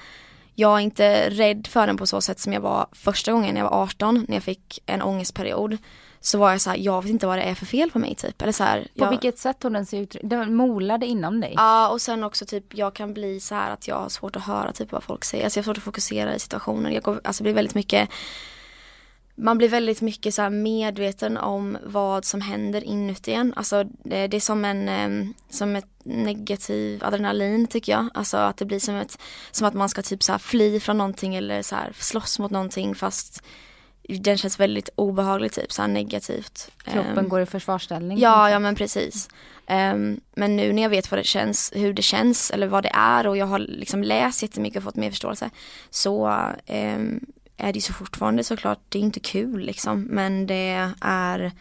[0.54, 3.60] jag är inte rädd för den på så sätt som jag var första gången när
[3.60, 5.78] jag var 18 när jag fick en ångestperiod.
[6.20, 8.14] Så var jag så här, jag vet inte vad det är för fel på mig
[8.14, 8.42] typ.
[8.42, 10.16] Eller så här, På jag, vilket sätt tog den sig ut?
[10.22, 11.54] Den molade inom dig?
[11.56, 14.46] Ja och sen också typ jag kan bli så här att jag har svårt att
[14.46, 15.44] höra typ vad folk säger.
[15.44, 16.92] Alltså jag har svårt att fokusera i situationen.
[16.92, 18.08] Jag går, alltså blir väldigt mycket
[19.40, 23.54] man blir väldigt mycket så här medveten om vad som händer inuti en.
[23.56, 28.08] Alltså det, det är som en em, som ett negativ adrenalin tycker jag.
[28.14, 29.18] Alltså att det blir som, ett,
[29.50, 32.94] som att man ska typ så fly från någonting eller så här slåss mot någonting
[32.94, 33.42] fast
[34.18, 36.70] den känns väldigt obehaglig typ, så här negativt.
[36.84, 38.18] Kroppen Em, går i försvarsställning?
[38.18, 39.28] Ja, ja men precis.
[39.66, 42.90] Ehm, men nu när jag vet vad det känns, hur det känns eller vad det
[42.94, 45.50] är och jag har liksom läst jättemycket och fått mer förståelse
[45.90, 50.92] så ehm, är det ju så fortfarande såklart, det är inte kul liksom men det
[51.00, 51.52] är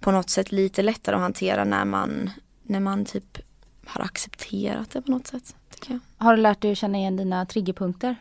[0.00, 2.30] på något sätt lite lättare att hantera när man,
[2.62, 3.38] när man typ
[3.86, 5.54] har accepterat det på något sätt.
[6.16, 8.16] Har du lärt dig att känna igen dina triggerpunkter?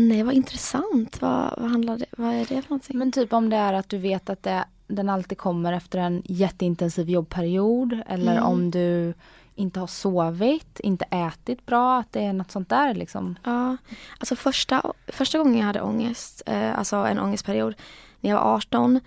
[0.00, 2.98] Nej vad intressant, vad, vad, handlar det, vad är det för någonting?
[2.98, 6.22] Men typ om det är att du vet att det, den alltid kommer efter en
[6.24, 8.44] jätteintensiv jobbperiod eller Mm.
[8.44, 9.14] om du
[9.54, 13.38] inte har sovit, inte ätit bra, att det är något sånt där liksom.
[13.44, 13.76] Ja,
[14.18, 17.74] alltså första, första gången jag hade ångest, eh, alltså en ångestperiod,
[18.20, 19.00] när jag var 18,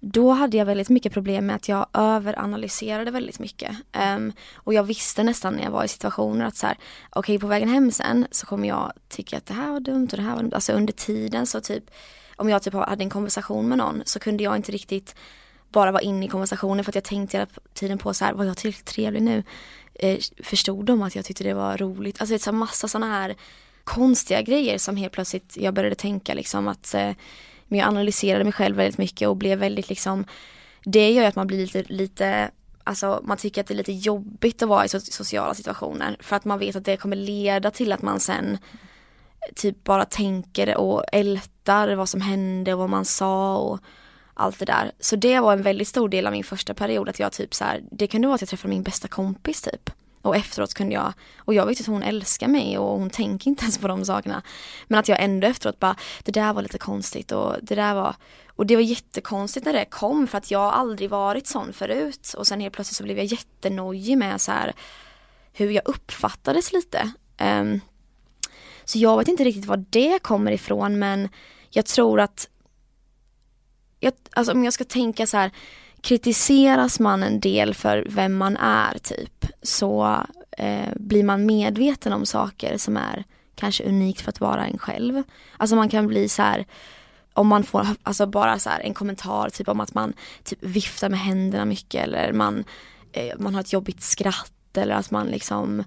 [0.00, 3.76] då hade jag väldigt mycket problem med att jag överanalyserade väldigt mycket.
[4.16, 6.76] Um, och jag visste nästan när jag var i situationer att så här,
[7.10, 10.16] okej på vägen hem sen så kommer jag tycka att det här var dumt och
[10.16, 10.54] det här var dumt.
[10.54, 11.84] Alltså under tiden så typ,
[12.36, 15.14] om jag typ hade en konversation med någon så kunde jag inte riktigt
[15.72, 18.44] bara vara inne i konversationen för att jag tänkte hela tiden på så här, var
[18.44, 19.42] jag tillräckligt trevlig nu?
[19.94, 22.20] Eh, förstod de att jag tyckte det var roligt?
[22.20, 23.34] Alltså det är så massa sådana här
[23.84, 27.10] konstiga grejer som helt plötsligt jag började tänka liksom att eh,
[27.68, 30.24] men jag analyserade mig själv väldigt mycket och blev väldigt liksom
[30.84, 32.50] Det gör ju att man blir lite, lite
[32.84, 36.44] Alltså man tycker att det är lite jobbigt att vara i sociala situationer för att
[36.44, 38.58] man vet att det kommer leda till att man sen
[39.54, 43.80] typ bara tänker och ältar vad som hände och vad man sa och
[44.34, 44.92] allt det där.
[45.00, 47.64] Så det var en väldigt stor del av min första period att jag typ så
[47.64, 49.90] här, det kunde vara att jag träffade min bästa kompis typ.
[50.22, 53.62] Och efteråt kunde jag, och jag vet att hon älskar mig och hon tänker inte
[53.62, 54.42] ens på de sakerna.
[54.88, 58.16] Men att jag ändå efteråt bara, det där var lite konstigt och det där var
[58.48, 62.34] och det var jättekonstigt när det kom för att jag har aldrig varit sån förut.
[62.38, 64.72] Och sen helt plötsligt så blev jag jättenojig med så här
[65.52, 67.12] hur jag uppfattades lite.
[67.40, 67.80] Um,
[68.84, 71.28] så jag vet inte riktigt var det kommer ifrån men
[71.70, 72.48] jag tror att
[74.00, 75.50] jag, alltså om jag ska tänka så här
[76.06, 80.22] kritiseras man en del för vem man är typ så
[80.58, 85.22] eh, blir man medveten om saker som är kanske unikt för att vara en själv.
[85.56, 86.66] Alltså man kan bli så här
[87.32, 90.12] om man får alltså bara så här en kommentar typ om att man
[90.44, 92.64] typ viftar med händerna mycket eller man,
[93.12, 95.84] eh, man har ett jobbigt skratt eller att man liksom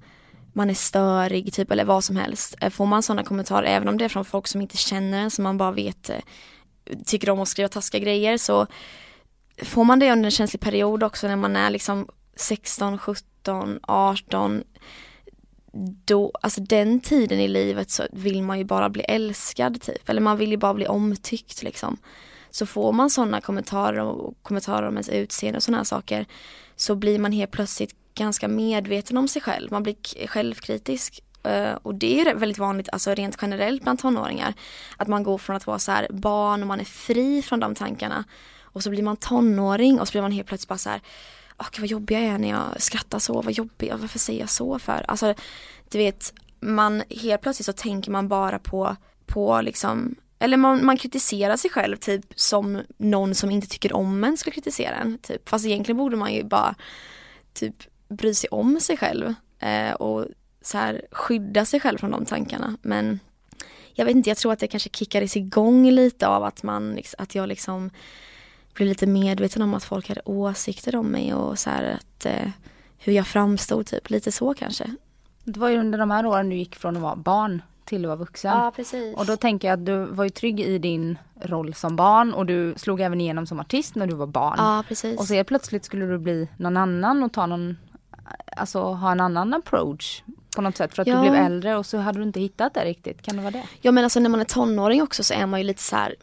[0.53, 2.55] man är störig typ eller vad som helst.
[2.61, 5.31] Eh, får man sådana kommentarer även om det är från folk som inte känner en
[5.31, 6.15] som man bara vet eh,
[7.05, 8.67] tycker om att skriva taskiga grejer så
[9.63, 14.63] får man det under en känslig period också när man är liksom 16, 17, 18
[16.05, 20.09] då, alltså den tiden i livet så vill man ju bara bli älskad typ.
[20.09, 21.97] Eller man vill ju bara bli omtyckt liksom.
[22.49, 26.25] Så får man sådana kommentarer och kommentarer om ens utseende och sådana här saker
[26.75, 29.71] så blir man helt plötsligt ganska medveten om sig själv.
[29.71, 31.23] Man blir självkritisk.
[31.47, 34.53] Uh, och det är väldigt vanligt, alltså rent generellt bland tonåringar.
[34.97, 37.75] Att man går från att vara så här barn och man är fri från de
[37.75, 38.23] tankarna.
[38.73, 41.01] Och så blir man tonåring och så blir man helt plötsligt bara så här
[41.57, 44.79] oh, vad jobbig jag är när jag skrattar så, vad jobbig, varför säger jag så
[44.79, 45.05] för?
[45.07, 45.33] Alltså,
[45.89, 50.97] du vet, man helt plötsligt så tänker man bara på, på liksom eller man, man
[50.97, 55.17] kritiserar sig själv typ som någon som inte tycker om en ska kritisera en.
[55.17, 55.49] Typ.
[55.49, 56.75] Fast egentligen borde man ju bara
[57.53, 57.75] typ
[58.09, 60.25] bry sig om sig själv eh, och
[60.61, 62.77] så här skydda sig själv från de tankarna.
[62.81, 63.19] Men
[63.93, 67.23] jag vet inte, jag tror att det kanske kickades igång lite av att man, liksom,
[67.23, 67.89] att jag liksom
[68.73, 72.49] blev lite medveten om att folk hade åsikter om mig och så att eh,
[72.97, 74.95] hur jag framstod typ, lite så kanske.
[75.43, 78.07] Det var ju under de här åren du gick från att vara barn till att
[78.07, 78.51] vara vuxen.
[78.51, 79.15] Ja precis.
[79.15, 82.45] Och då tänker jag att du var ju trygg i din roll som barn och
[82.45, 84.55] du slog även igenom som artist när du var barn.
[84.57, 85.19] Ja precis.
[85.19, 87.77] Och så helt plötsligt skulle du bli någon annan och ta någon,
[88.57, 90.23] alltså ha en annan approach
[90.55, 91.15] på något sätt för att ja.
[91.15, 93.21] du blev äldre och så hade du inte hittat det riktigt.
[93.21, 93.63] Kan det vara det?
[93.81, 96.15] Ja men alltså när man är tonåring också så är man ju lite så här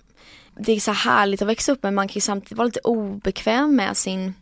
[0.59, 3.77] det är så härligt att växa upp men man kan ju samtidigt vara lite obekväm
[3.77, 4.35] med sin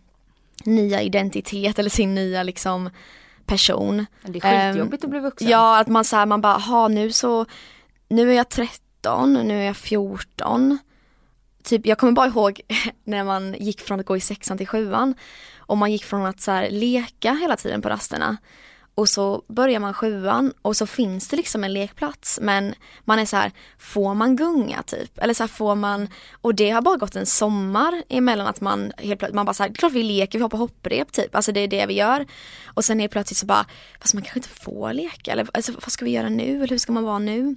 [0.64, 2.90] nya identitet eller sin nya liksom
[3.46, 4.07] person.
[4.22, 5.48] Det är skitjobbigt um, att bli vuxen.
[5.48, 7.46] Ja, att man säger man bara, ha nu så,
[8.09, 10.79] nu är jag 13, nu är jag 14.
[11.62, 12.61] Typ, jag kommer bara ihåg
[13.05, 15.14] när man gick från att gå i sexan till sjuan
[15.59, 18.37] och man gick från att så här, leka hela tiden på rasterna
[18.94, 23.24] och så börjar man sjuan och så finns det liksom en lekplats men man är
[23.24, 25.18] så här, får man gunga typ?
[25.18, 28.92] Eller så här, får man, och det har bara gått en sommar emellan att man
[28.98, 31.52] helt plötsligt, man bara såhär, det är klart vi leker, vi hoppar hopprep typ, alltså
[31.52, 32.26] det är det vi gör.
[32.66, 33.66] Och sen helt plötsligt så bara,
[34.00, 36.78] fast man kanske inte får leka eller alltså, vad ska vi göra nu eller hur
[36.78, 37.57] ska man vara nu?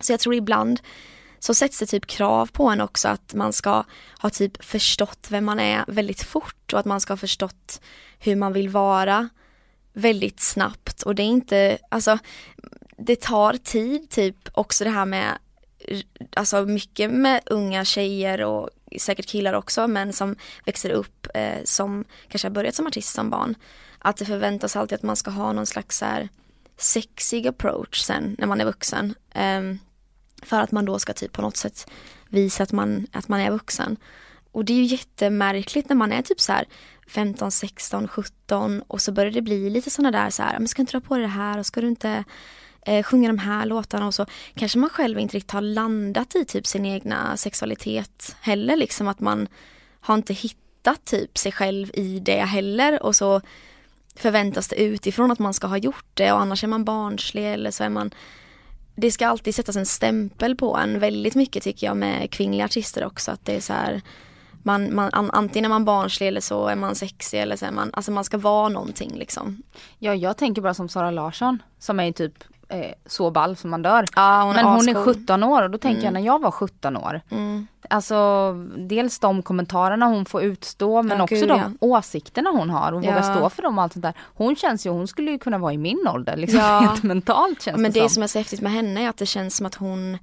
[0.00, 0.80] Så jag tror ibland
[1.38, 3.84] så sätts det typ krav på en också att man ska
[4.18, 7.80] ha typ förstått vem man är väldigt fort och att man ska ha förstått
[8.18, 9.28] hur man vill vara
[9.96, 12.18] väldigt snabbt och det är inte, alltså
[12.98, 15.38] det tar tid typ också det här med,
[16.36, 22.04] alltså mycket med unga tjejer och säkert killar också men som växer upp eh, som
[22.28, 23.54] kanske har börjat som artist som barn.
[23.98, 26.28] Att det förväntas alltid att man ska ha någon slags så här
[26.76, 29.14] sexig approach sen när man är vuxen.
[29.34, 29.62] Eh,
[30.42, 31.90] för att man då ska typ på något sätt
[32.28, 33.96] visa att man, att man är vuxen.
[34.56, 36.64] Och det är ju jättemärkligt när man är typ så här
[37.06, 40.76] 15, 16, 17 och så börjar det bli lite sådana där så här, men ska
[40.76, 41.58] du inte dra på dig det här?
[41.58, 42.24] Och ska du inte
[42.82, 44.06] eh, sjunga de här låtarna?
[44.06, 48.76] Och så kanske man själv inte riktigt har landat i typ sin egna sexualitet heller
[48.76, 49.48] liksom att man
[50.00, 53.02] har inte hittat typ sig själv i det heller.
[53.02, 53.40] Och så
[54.14, 57.70] förväntas det utifrån att man ska ha gjort det och annars är man barnslig eller
[57.70, 58.10] så är man
[58.94, 63.04] det ska alltid sättas en stämpel på en väldigt mycket tycker jag med kvinnliga artister
[63.04, 64.02] också att det är så här
[64.66, 67.90] man, man, antingen är man barnslig eller så är man sexig eller så är man,
[67.92, 69.62] alltså man ska vara någonting liksom.
[69.98, 73.82] Ja jag tänker bara som Sara Larsson som är typ eh, så ball som man
[73.82, 74.04] dör.
[74.16, 76.04] Ja, hon Men hon är 17 år och då tänker mm.
[76.04, 77.20] jag när jag var 17 år.
[77.30, 77.66] Mm.
[77.90, 81.70] Alltså dels de kommentarerna hon får utstå men ja, också gud, de ja.
[81.80, 83.10] åsikterna hon har och ja.
[83.10, 84.14] vågar stå för dem och allt sånt där.
[84.34, 86.78] Hon känns ju, hon skulle ju kunna vara i min ålder liksom ja.
[86.88, 89.26] helt mentalt känns Men det, det som är så häftigt med henne är att det
[89.26, 90.18] känns som att hon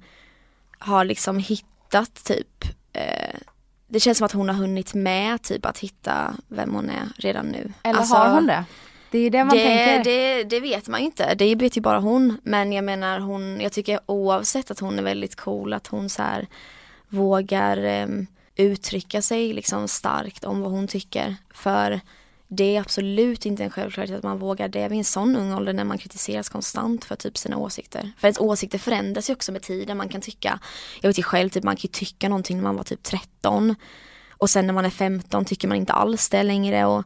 [0.78, 3.40] har liksom hittat typ eh,
[3.86, 7.46] det känns som att hon har hunnit med typ att hitta vem hon är redan
[7.46, 7.72] nu.
[7.82, 8.64] Eller alltså, har hon det?
[9.10, 10.04] Det är det man det, tänker.
[10.04, 12.38] Det, det vet man ju inte, det vet ju bara hon.
[12.42, 16.22] Men jag menar hon, jag tycker oavsett att hon är väldigt cool att hon så
[16.22, 16.46] här
[17.08, 21.36] vågar um, uttrycka sig liksom starkt om vad hon tycker.
[21.54, 22.00] För
[22.56, 25.72] det är absolut inte en självklarhet att man vågar det vid en sån ung ålder
[25.72, 28.12] när man kritiseras konstant för typ sina åsikter.
[28.18, 29.96] För ens åsikter förändras ju också med tiden.
[29.96, 30.58] Man kan tycka,
[31.00, 33.74] jag vet ju själv, typ, man kan ju tycka någonting när man var typ 13
[34.30, 37.04] och sen när man är 15 tycker man inte alls det längre och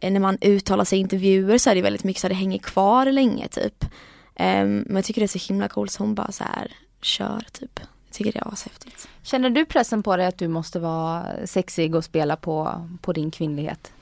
[0.00, 2.58] eh, när man uttalar sig i intervjuer så är det väldigt mycket så det hänger
[2.58, 3.84] kvar länge typ.
[3.84, 6.72] Um, men jag tycker det är så himla coolt så hon bara så här
[7.02, 7.80] kör typ.
[8.06, 9.08] Jag tycker det är ashäftigt.
[9.22, 13.30] Känner du pressen på dig att du måste vara sexig och spela på, på din
[13.30, 13.92] kvinnlighet?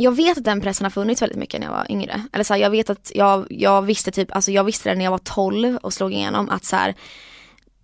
[0.00, 2.22] Jag vet att den pressen har funnits väldigt mycket när jag var yngre.
[2.32, 5.04] Eller så här, jag vet att jag, jag visste typ, alltså jag visste det när
[5.04, 6.94] jag var 12 och slog igenom att så här,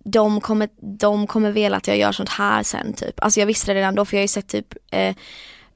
[0.03, 3.23] de kommer, de kommer vilja att jag gör sånt här sen typ.
[3.23, 5.15] Alltså jag visste det redan då för jag har ju sett typ eh,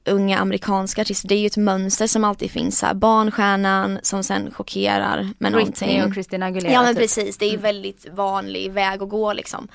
[0.04, 2.94] unga amerikanska artister, det är ju ett mönster som alltid finns här.
[2.94, 6.04] Barnstjärnan som sen chockerar med Britney någonting.
[6.04, 6.72] och Christina Aguilera.
[6.72, 7.02] Ja men typ.
[7.02, 7.62] precis, det är ju mm.
[7.62, 9.68] väldigt vanlig väg att gå liksom.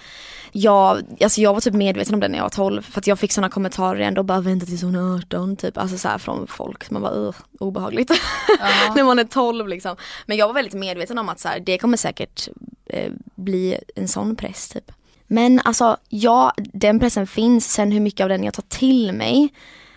[0.60, 3.20] Jag, alltså jag var typ medveten om det när jag var 12 för att jag
[3.20, 5.78] fick sådana kommentarer ändå bara vänta tills hon är 18 typ.
[5.78, 8.12] Alltså så här från folk, man bara obehagligt.
[8.60, 8.93] Ja.
[8.95, 9.95] när man är 12 liksom.
[10.26, 12.47] Men jag var väldigt medveten om att så här, det kommer säkert
[12.86, 14.91] eh, bli en sån press typ.
[15.28, 19.49] Men alltså ja, den pressen finns, sen hur mycket av den jag tar till mig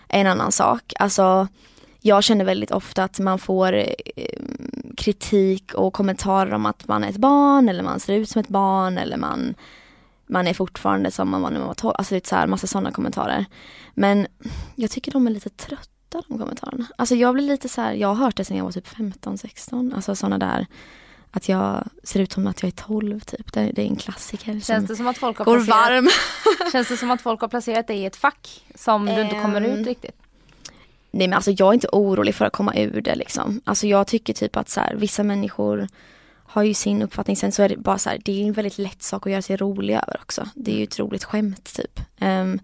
[0.07, 0.93] är en annan sak.
[0.99, 1.47] Alltså
[2.01, 3.85] jag känner väldigt ofta att man får eh,
[4.97, 8.47] kritik och kommentarer om att man är ett barn eller man ser ut som ett
[8.47, 9.55] barn eller man
[10.31, 12.67] man är fortfarande som man var när man var 12, alltså lite så här, massa
[12.67, 13.45] sådana kommentarer.
[13.93, 14.27] Men
[14.75, 16.85] jag tycker de är lite trötta de kommentarerna.
[16.95, 19.37] Alltså jag blir lite så här, jag har hört det sen jag var typ 15,
[19.37, 20.65] 16, alltså sådana där
[21.31, 23.53] att jag ser ut som att jag är 12 typ.
[23.53, 24.59] Det, det är en klassiker.
[24.59, 26.09] Känns det som att folk har går placerat, varm.
[26.71, 29.61] Känns det som att folk har placerat dig i ett fack som du inte kommer
[29.61, 30.15] Ehm, ut riktigt?
[31.11, 33.61] Nej men alltså jag är inte orolig för att komma ur det liksom.
[33.63, 35.87] Alltså jag tycker typ att så här, vissa människor
[36.51, 37.35] har ju sin uppfattning.
[37.35, 39.41] Sen så är det bara så här, det är en väldigt lätt sak att göra
[39.41, 40.49] sig rolig över också.
[40.55, 41.99] Det är ju ett roligt skämt typ.
[42.19, 42.59] Ehm,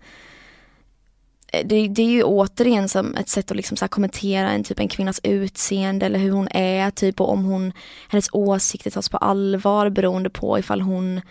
[1.52, 4.88] det, det är ju återigen som ett sätt att liksom så kommentera en typ en
[4.88, 7.74] kvinnas utseende eller hur hon är typ och om hon,
[8.10, 11.22] hennes åsikter tas på allvar beroende på ifall hon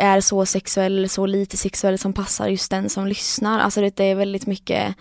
[0.00, 3.58] är, så sexuell eller så lite sexuell som passar just den som lyssnar.
[3.58, 4.94] Alltså det, det är väldigt mycket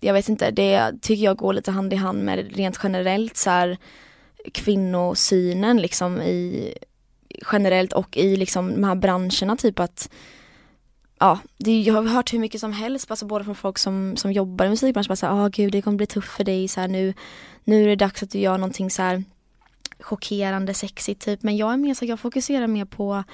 [0.00, 3.50] jag vet inte, det tycker jag går lite hand i hand med rent generellt så
[3.50, 3.78] här
[4.52, 6.74] kvinnosynen liksom i
[7.52, 10.10] generellt och i liksom de här branscherna typ att
[11.18, 14.32] Ja, det, jag har hört hur mycket som helst, alltså både från folk som, som
[14.32, 16.88] jobbar i musikbranschen, bara såhär, ah gud det kommer bli tufft för dig så här,
[16.88, 17.14] nu,
[17.64, 19.24] nu är det dags att du gör någonting så här
[20.00, 21.42] chockerande, sexigt typ.
[21.42, 23.24] Men jag är mer så jag fokuserar mer på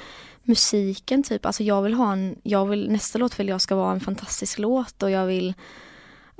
[0.42, 1.46] musiken typ.
[1.46, 4.58] Alltså jag vill ha en, jag vill, nästa låt vill jag ska vara en fantastisk
[4.58, 5.54] låt och jag vill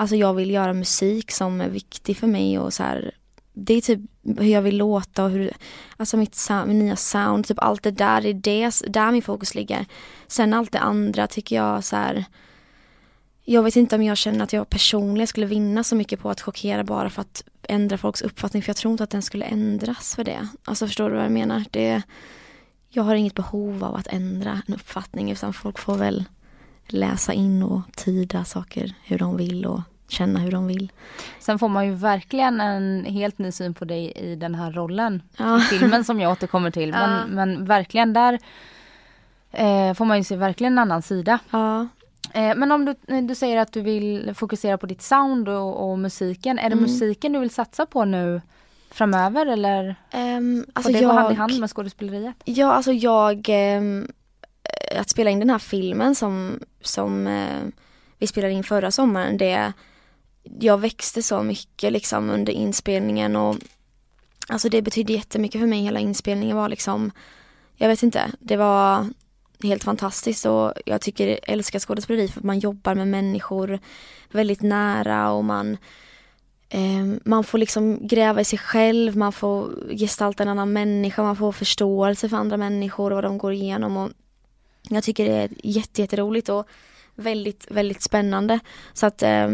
[0.00, 3.10] Alltså jag vill göra musik som är viktig för mig och så här,
[3.60, 5.52] det är typ hur jag vill låta och hur,
[5.96, 9.22] alltså mitt, sound, mitt nya sound, typ allt det där, det är det, där min
[9.22, 9.86] fokus ligger.
[10.26, 12.24] Sen allt det andra tycker jag så här.
[13.44, 16.40] Jag vet inte om jag känner att jag personligen skulle vinna så mycket på att
[16.40, 20.14] chockera bara för att ändra folks uppfattning för jag tror inte att den skulle ändras
[20.14, 20.48] för det.
[20.64, 21.64] Alltså förstår du vad jag menar?
[21.70, 22.02] Det,
[22.88, 26.24] jag har inget behov av att ändra en uppfattning utan folk får väl
[26.86, 30.92] läsa in och tyda saker hur de vill och känna hur de vill.
[31.38, 35.22] Sen får man ju verkligen en helt ny syn på dig i den här rollen.
[35.36, 35.58] Ja.
[35.60, 36.90] Filmen som jag återkommer till.
[36.90, 37.06] Ja.
[37.06, 38.38] Men, men verkligen där
[39.52, 41.38] eh, får man ju se verkligen en annan sida.
[41.50, 41.88] Ja,
[42.32, 45.98] Eh, men om du, du säger att du vill fokusera på ditt sound och, och
[45.98, 46.58] musiken.
[46.58, 46.82] Är det Mm.
[46.82, 48.40] musiken du vill satsa på nu
[48.90, 52.36] framöver eller um, alltså det jag, hand i hand med skådespeleriet?
[52.44, 53.82] Ja, alltså jag, eh,
[55.00, 57.62] att spela in den här filmen som, som eh,
[58.18, 59.72] vi spelade in förra sommaren, det,
[60.60, 63.56] jag växte så mycket liksom under inspelningen och
[64.48, 67.10] alltså det betydde jättemycket för mig, hela inspelningen var liksom,
[67.76, 69.06] jag vet inte, det var
[69.62, 73.78] helt fantastiskt och jag tycker, jag älskar skådespeleri för att man jobbar med människor
[74.30, 75.76] väldigt nära och man
[76.70, 81.36] Eh, man får liksom gräva i sig själv, man får gestalta en annan människa, man
[81.36, 83.96] får förståelse för andra människor och vad de går igenom.
[83.96, 84.10] Och
[84.88, 86.68] jag tycker det är jätte, och
[87.14, 88.60] väldigt, väldigt spännande.
[88.92, 89.48] Så att eh,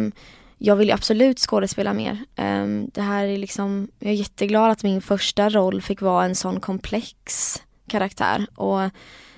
[0.64, 2.24] jag vill ju absolut skådespela mer.
[2.36, 6.34] Ehm, det här är liksom, jag är jätteglad att min första roll fick vara en
[6.34, 8.90] sån komplex karaktär och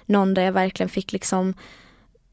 [0.07, 1.55] någon där jag verkligen fick liksom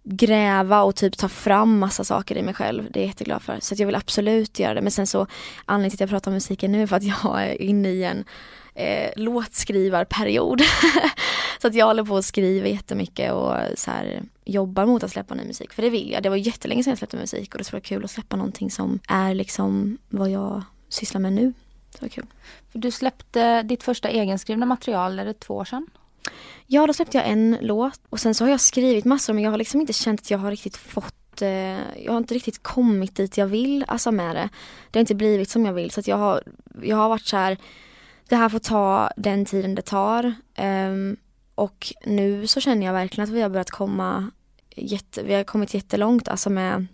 [0.03, 2.91] gräva och typ ta fram massa saker i mig själv.
[2.91, 3.57] Det är jag jätteglad för.
[3.59, 4.81] Så att jag vill absolut göra det.
[4.81, 5.27] Men sen så
[5.65, 8.03] anledningen till att jag pratar om musiken nu är för att jag är inne i
[8.03, 8.25] en
[8.75, 10.61] eh, låtskrivarperiod.
[11.61, 15.35] så att jag håller på att skriva jättemycket och så här, jobbar mot att släppa
[15.35, 15.73] ny musik.
[15.73, 16.23] För det vill jag.
[16.23, 18.71] Det var jättelänge sedan jag släppte musik och det skulle vara kul att släppa någonting
[18.71, 21.53] som är liksom vad jag sysslar med nu.
[21.91, 22.25] Det var kul.
[22.71, 25.87] För du släppte ditt första egenskrivna material, är det två år sedan?
[26.67, 29.51] Ja, då släppte jag en låt och sen så har jag skrivit massor men jag
[29.51, 31.49] har liksom inte känt att jag har riktigt fått eh,
[32.03, 34.49] jag har inte riktigt kommit dit jag vill alltså med det.
[34.91, 36.43] Det har inte blivit som jag vill så jag har,
[36.81, 37.57] jag har varit så här
[38.29, 40.33] det här får ta den tiden det tar.
[40.55, 41.17] Ehm,
[41.55, 44.31] och nu så känner jag verkligen att vi har börjat komma
[44.75, 46.87] jätte, vi har kommit jättelångt alltså med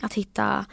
[0.00, 0.66] att hitta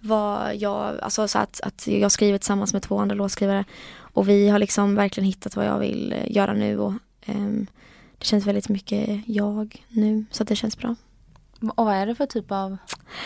[0.00, 3.64] vad jag, alltså så att, att jag skriver tillsammans med två andra låtskrivare
[3.98, 6.92] och vi har liksom verkligen hittat vad jag vill eh, göra nu och
[7.26, 7.66] ehm,
[8.18, 10.94] det känns väldigt mycket jag nu så det känns bra.
[11.74, 12.76] Och vad är det för typ av...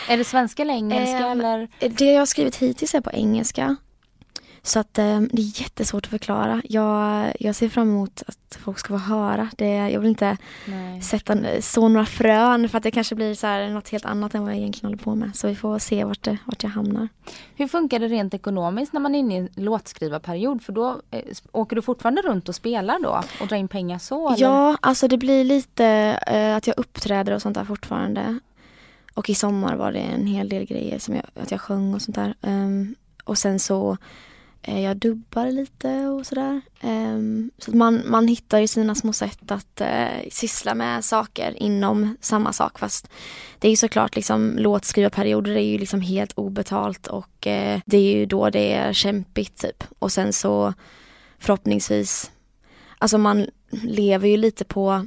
[0.09, 1.67] Är det svenska eller engelska Ehm, eller?
[1.79, 3.75] Det jag har skrivit hittills är på engelska.
[4.63, 6.61] Så att eh, det är jättesvårt att förklara.
[6.69, 9.49] Jag, jag ser fram emot att folk ska få höra.
[9.57, 11.01] Det, jag vill inte Nej.
[11.01, 14.43] sätta så några frön för att det kanske blir så här något helt annat än
[14.43, 15.35] vad jag egentligen håller på med.
[15.35, 17.07] Så vi får se vart, det, vart jag hamnar.
[17.55, 20.63] Hur funkar det rent ekonomiskt när man är inne i en låtskrivarperiod?
[20.63, 24.29] För då eh, åker du fortfarande runt och spelar då och drar in pengar så?
[24.29, 24.41] Eller?
[24.41, 25.85] Ja, alltså det blir lite
[26.27, 28.39] eh, att jag uppträder och sånt där fortfarande.
[29.13, 32.01] Och i sommar var det en hel del grejer som jag, att jag sjöng och
[32.01, 32.35] sånt där.
[32.41, 33.97] Ehm, och sen så eh,
[34.63, 36.61] Eh, jag dubbar lite och sådär.
[36.81, 41.63] Ehm, så att man, man hittar ju sina små sätt att uh, syssla med saker
[41.63, 42.79] inom samma sak.
[42.79, 43.09] Fast
[43.59, 48.17] det är ju såklart liksom låtskrivarperioder är ju liksom helt obetalt och eh, det är
[48.17, 49.83] ju då det är kämpigt typ.
[49.99, 50.73] Och sen så
[51.39, 52.31] förhoppningsvis,
[52.97, 53.47] alltså man
[53.83, 55.05] lever ju lite på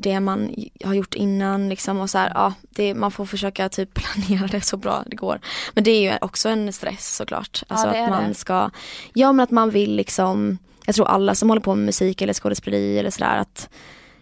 [0.00, 3.94] det man har gjort innan liksom och så här, ja, det, man får försöka typ
[4.26, 5.40] planera det så bra det går.
[5.74, 7.62] Men det är ju också en stress såklart.
[7.68, 8.34] Alltså är att man det.
[8.34, 8.70] ska,
[9.12, 12.32] ja men att man vill liksom, jag tror alla som håller på med musik eller
[12.32, 13.68] skådespeleri eller sådär att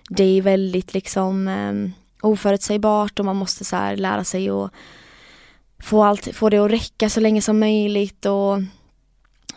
[0.09, 4.71] det är väldigt liksom um, oförutsägbart och man måste så här lära sig att
[5.79, 8.59] få, allt, få det att räcka så länge som möjligt och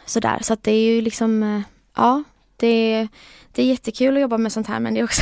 [0.05, 0.39] sådär.
[0.41, 1.61] Så att det är ju liksom, eh,
[1.95, 2.23] ja,
[2.57, 3.07] det är,
[3.51, 5.21] det är jättekul att jobba med sånt här men det är också,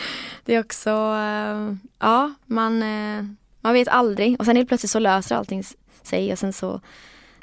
[0.44, 3.24] det är också, eh, ja, man, eh,
[3.60, 5.62] man vet aldrig och sen helt plötsligt så löser allting
[6.02, 6.80] sig och sen så,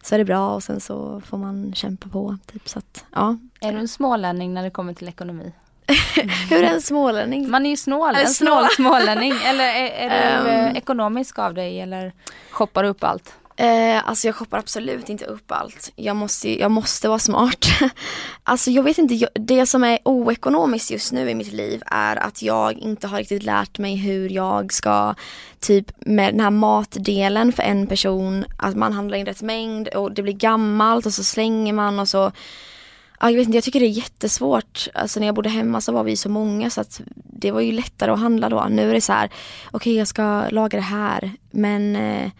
[0.03, 2.37] så är det bra och sen så får man kämpa på.
[2.51, 3.37] Typ, så att, ja.
[3.59, 5.51] Är du en smålänning när det kommer till ekonomi?
[6.49, 7.49] Hur är en smålänning?
[7.49, 9.33] Man är ju snål, Eller en snål smålänning.
[9.45, 12.13] Eller är, är du eh, ekonomisk av dig eller
[12.51, 13.35] shoppar du upp allt?
[13.57, 15.91] Eh, alltså jag shoppar absolut inte upp allt.
[15.95, 17.65] Jag måste, jag måste vara smart.
[18.43, 22.15] alltså jag vet inte, jag, det som är oekonomiskt just nu i mitt liv är
[22.15, 25.15] att jag inte har riktigt lärt mig hur jag ska,
[25.59, 30.11] typ med den här matdelen för en person, att man handlar in rätt mängd och
[30.11, 32.31] det blir gammalt och så slänger man och så
[33.19, 34.87] jag vet inte, jag tycker det är jättesvårt.
[34.93, 37.71] Alltså när jag bodde hemma så var vi så många så att det var ju
[37.71, 38.67] lättare att handla då.
[38.69, 39.29] Nu är det så här,
[39.71, 42.31] okej jag ska laga det här men eh,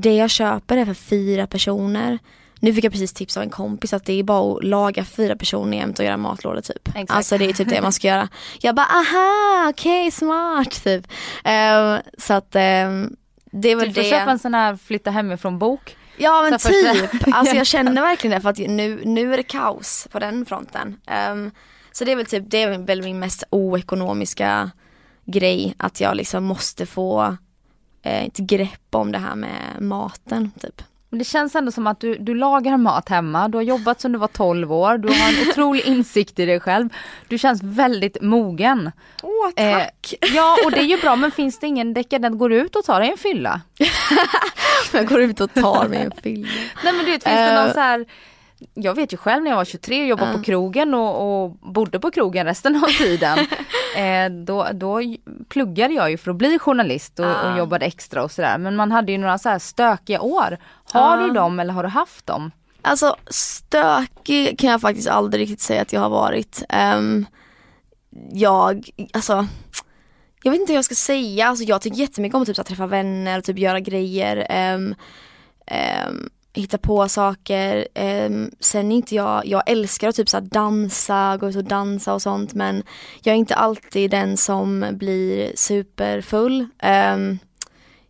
[0.00, 2.18] det jag köper är för fyra personer.
[2.60, 5.36] Nu fick jag precis tips av en kompis att det är bara att laga fyra
[5.36, 6.88] personer jämt och göra matlådor typ.
[6.88, 7.10] Exakt.
[7.10, 8.28] Alltså det är typ det man ska göra.
[8.60, 11.06] Jag bara aha, okej smart typ.
[11.44, 12.60] Eh, så att eh,
[13.52, 14.10] det är väl Du får det.
[14.10, 15.96] köpa en sån här flytta hemifrån bok.
[16.16, 19.36] Ja men Så första- typ, alltså jag känner verkligen det för att nu, nu är
[19.36, 20.96] det kaos på den fronten.
[21.06, 21.50] Ehm,
[21.92, 24.70] så det är väl typ, det är väl min mest oekonomiska
[25.24, 27.36] grej, att jag liksom måste få
[28.08, 30.82] ett grepp om det här med maten typ.
[31.10, 34.12] Men det känns ändå som att du, du lagar mat hemma, du har jobbat sedan
[34.12, 36.88] du var 12 år, du har en otrolig insikt i dig själv.
[37.28, 38.90] Du känns väldigt mogen.
[39.22, 40.14] Åh tack!
[40.34, 42.84] ja och det är ju bra men finns det ingen dekadent, går du ut och
[42.84, 43.60] tar dig en fylla?
[44.92, 46.48] jag går ut och tar mig en film.
[46.84, 47.74] Nej men du vet, finns det någon Eh.
[47.74, 48.06] så här
[48.74, 52.00] jag vet ju själv när jag var 23 och jobbade på krogen och, och bodde
[52.00, 53.38] på krogen resten av tiden.
[53.96, 55.00] eh, då, då
[55.48, 57.52] pluggade jag ju för att bli journalist och, Ah.
[57.52, 58.58] och jobbade extra och sådär.
[58.58, 60.58] Men man hade ju några så här stökiga år.
[60.92, 61.20] Har Ah.
[61.26, 62.50] du dem eller har du haft dem?
[62.82, 66.62] Alltså stökig kan jag faktiskt aldrig riktigt säga att jag har varit.
[66.68, 67.26] Ehm,
[68.32, 69.46] jag, alltså
[70.42, 72.64] jag vet inte hur jag ska säga, alltså jag tycker jättemycket om att typ, här,
[72.64, 74.46] träffa vänner och typ göra grejer.
[74.50, 74.94] ehm,
[75.66, 76.28] ehm,
[76.60, 77.88] hitta på saker.
[77.94, 82.14] Um, sen är inte jag, jag älskar att typ så dansa, gå ut och dansa
[82.14, 82.82] och sånt men
[83.22, 86.66] jag är inte alltid den som blir superfull.
[86.82, 87.38] Um,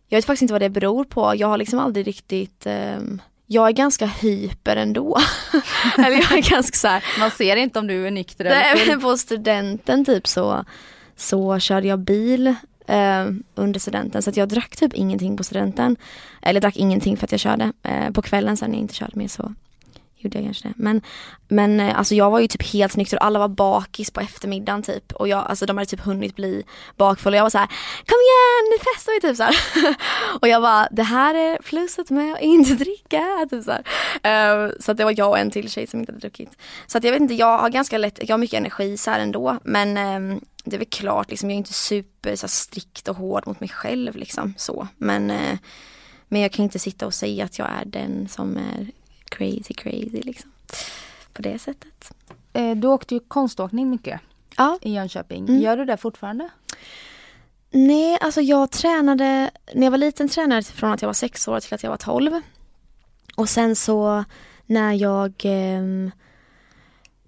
[0.07, 1.33] jag vet faktiskt inte vad det beror på.
[1.35, 5.17] Jag har liksom aldrig riktigt ehm, jag är ganska hyper ändå.
[5.97, 8.87] Eller jag är ganska så här, Man ser inte om du är nykter eller Nej,
[8.87, 10.65] men på studenten typ så,
[11.15, 12.55] så körde jag bil
[12.89, 13.25] eh,
[13.55, 15.97] under studenten så att jag drack typ ingenting på studenten.
[16.41, 17.73] Eller drack ingenting för att jag körde.
[17.83, 19.53] Eh, på kvällen sen när jag inte körde mer så
[20.19, 20.73] gjorde jag kanske det.
[20.77, 21.01] Men,
[21.47, 24.83] men eh, alltså jag var ju typ helt nykter och alla var bakis på eftermiddagen
[24.83, 25.11] typ.
[25.11, 26.63] Och jag, alltså de hade typ hunnit bli
[26.97, 27.67] bakfulla och jag var så här:
[28.07, 29.55] kom igen nu festar vi typ så här.
[30.41, 33.47] och jag bara, det här är pluset med att inte dricka.
[33.49, 33.83] Typ så här.
[34.23, 36.57] Eh, så att det var jag och en till tjej som inte hade druckit.
[36.87, 39.19] Så att jag vet inte, jag har ganska lätt, jag har mycket energi så här
[39.19, 39.57] ändå.
[39.63, 43.15] Men um, det är väl klart, liksom, jag är inte super så här, strikt och
[43.15, 44.87] hård mot mig själv liksom så.
[44.97, 45.57] Men, eh,
[46.27, 48.87] men jag kan inte sitta och säga att jag är den som är
[49.29, 50.51] crazy crazy liksom.
[51.33, 52.11] På det sättet.
[52.53, 54.19] Eh, Du åkte ju konståkning mycket
[54.57, 54.77] Ja.
[54.81, 55.47] i Jönköping.
[55.49, 55.61] Mm.
[55.61, 56.49] Gör du det fortfarande?
[57.71, 61.47] Nej, alltså jag tränade, när jag var liten tränade jag från att jag var sex
[61.47, 62.41] år till att jag var tolv.
[63.35, 64.23] Och sen så
[64.65, 66.11] när jag ehm,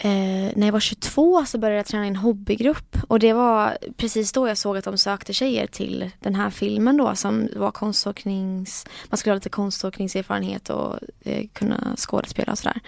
[0.03, 3.77] eh, när jag var 22 så började jag träna i en hobbygrupp och det var
[3.97, 7.71] precis då jag såg att de sökte tjejer till den här filmen då som var
[7.71, 12.81] konståknings, man skulle ha lite konståkningserfarenhet och eh, kunna skådespela och sådär.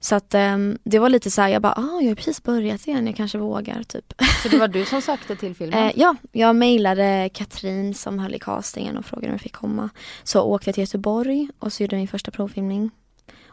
[0.00, 2.86] Så att um, det var lite så här, jag bara, ah, jag har precis börjat
[2.86, 4.12] igen, jag kanske vågar typ.
[4.42, 5.84] Så det var du som sökte till filmen?
[5.84, 9.90] eh, ja, jag mejlade Katrin som höll i castingen och frågade om jag fick komma.
[10.24, 12.90] Så åkte jag till Göteborg och så gjorde jag min första provfilmning.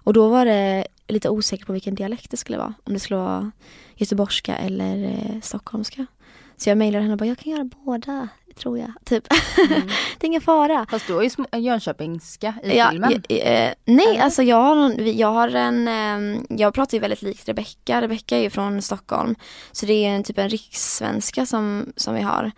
[0.09, 2.73] Och då var det lite osäker på vilken dialekt det skulle vara.
[2.83, 3.51] Om det skulle vara
[3.95, 6.05] göteborgska eller eh, stockholmska.
[6.57, 8.91] Så jag mejlade henne och bara, jag kan göra båda, tror jag.
[9.05, 9.27] Typ.
[9.57, 9.87] Mm.
[10.19, 10.85] det är ingen fara.
[10.89, 13.11] Fast du har ju Jönköpingska i ja, filmen.
[13.29, 14.21] Eh, nej, eller?
[14.21, 18.01] alltså jag har, jag har en, eh, jag pratar ju väldigt likt Rebecka.
[18.01, 19.35] Rebecka är ju från Stockholm.
[19.71, 22.51] Så det är en typ en rikssvenska som, som vi har.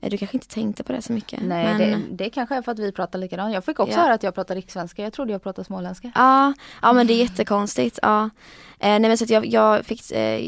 [0.00, 1.42] Eh, du kanske inte tänkte på det så mycket?
[1.42, 1.78] Nej, men...
[1.78, 3.54] det, det kanske är för att vi pratar likadant.
[3.54, 4.02] Jag fick också ja.
[4.02, 5.02] höra att jag pratar rikssvenska.
[5.02, 6.12] Jag trodde jag pratade småländska.
[6.14, 7.98] Ja, ja men det är jättekonstigt.
[8.02, 8.30] Ja.
[8.80, 10.44] Eh, nej men så att jag, jag fick, eh,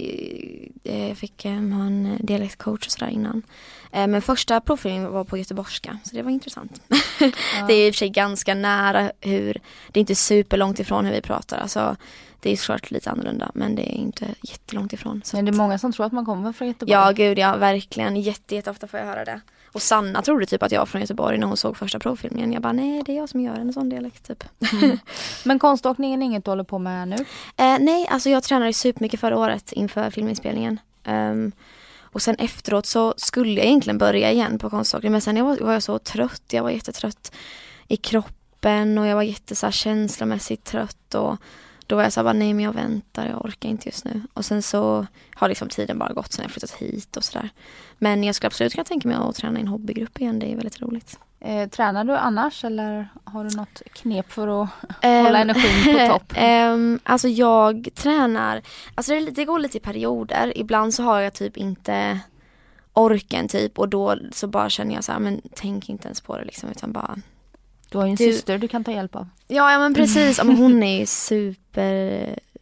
[1.08, 3.42] jag fick eh, ha en dialektcoach och sådär innan.
[3.92, 6.82] Eh, men första provfilmningen var på göteborgska så det var intressant.
[7.20, 7.66] Ja.
[7.66, 11.12] det är i och för sig ganska nära hur, det är inte superlångt ifrån hur
[11.12, 11.58] vi pratar.
[11.58, 11.96] Alltså,
[12.40, 15.22] det är såklart lite annorlunda men det är inte jättelångt ifrån.
[15.24, 16.92] Så men det är många som tror att man kommer från Göteborg.
[16.92, 18.16] Ja gud ja, verkligen.
[18.16, 19.40] Jätte, jätteofta får jag höra det.
[19.72, 22.52] Och Sanna trodde typ att jag var från Göteborg när hon såg första provfilmningen.
[22.52, 24.44] Jag bara nej det är jag som gör en sån dialekt typ.
[24.72, 24.98] Mm.
[25.44, 27.16] Men konståkningen är inget du håller på med nu?
[27.56, 30.80] Eh, nej, alltså jag tränade supermycket förra året inför filminspelningen.
[31.06, 31.52] Um,
[32.12, 35.72] och sen efteråt så skulle jag egentligen börja igen på konståkning men sen var, var
[35.72, 36.42] jag så trött.
[36.50, 37.32] Jag var jättetrött
[37.88, 41.36] i kroppen och jag var jätte så här, känslomässigt trött och
[41.90, 44.22] då var jag såhär, nej men jag väntar, jag orkar inte just nu.
[44.34, 47.50] Och sen så har liksom tiden bara gått sen jag flyttat hit och sådär.
[47.98, 50.56] Men jag skulle absolut kunna tänka mig att träna i en hobbygrupp igen, det är
[50.56, 51.18] väldigt roligt.
[51.40, 54.68] Eh, tränar du annars eller har du något knep för att
[55.02, 56.32] um, hålla energin på topp?
[56.38, 58.62] Um, alltså jag tränar,
[58.94, 60.58] alltså det, det, går lite i perioder.
[60.58, 62.20] Ibland så har jag typ inte
[62.92, 66.38] orken typ och då så bara känner jag så här, men tänk inte ens på
[66.38, 67.16] det liksom utan bara
[67.90, 69.28] Du har ju en du, syster du kan ta hjälp av.
[69.46, 71.06] Ja, ja men precis, ja, men hon är ju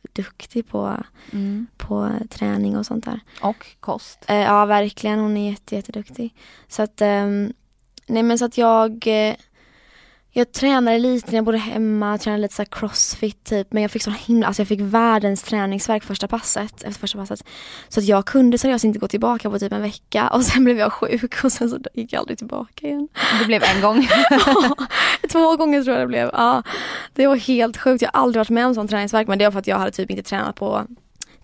[0.04, 0.96] superduktig på,
[1.32, 1.66] mm.
[1.76, 3.20] på träning och sånt där.
[3.42, 4.26] Och kost.
[4.30, 6.34] Uh, ja verkligen, hon är jätte, jätteduktig.
[6.68, 7.52] Så att um,
[8.08, 9.34] Nej men så att jag eh,
[10.32, 14.02] jag tränade lite när jag bodde hemma, tränade lite så crossfit typ men jag fick
[14.02, 17.44] så himla, alltså jag fick världens träningsverk första passet, efter första passet.
[17.88, 20.78] Så att jag kunde seriöst inte gå tillbaka på typ en vecka och sen blev
[20.78, 23.08] jag sjuk och sen så gick jag aldrig tillbaka igen.
[23.40, 24.08] Det blev en gång?
[25.32, 26.30] två gånger tror jag det blev.
[26.32, 26.62] Ja,
[27.14, 29.52] det var helt sjukt, jag har aldrig varit med om sån träningsverk men det var
[29.52, 30.86] för att jag hade typ inte tränat på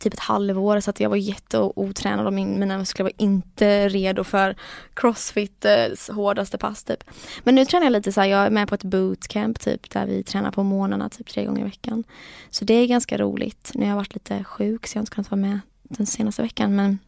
[0.05, 4.25] typ ett halvår så att jag var jätteotränad och min, mina muskler var inte redo
[4.25, 4.57] för
[4.95, 7.05] crossfit eh, hårdaste pass typ.
[7.43, 10.07] Men nu tränar jag lite så här, jag är med på ett bootcamp typ där
[10.07, 12.05] vi tränar på morgnarna typ tre gånger i veckan.
[12.51, 13.71] Så det är ganska roligt.
[13.75, 16.43] Nu har jag varit lite sjuk så jag har inte kunnat vara med den senaste
[16.43, 16.99] veckan men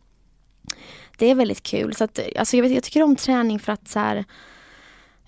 [1.19, 1.95] det är väldigt kul.
[1.95, 4.25] Så att, alltså jag, vet, jag tycker om träning för att så här,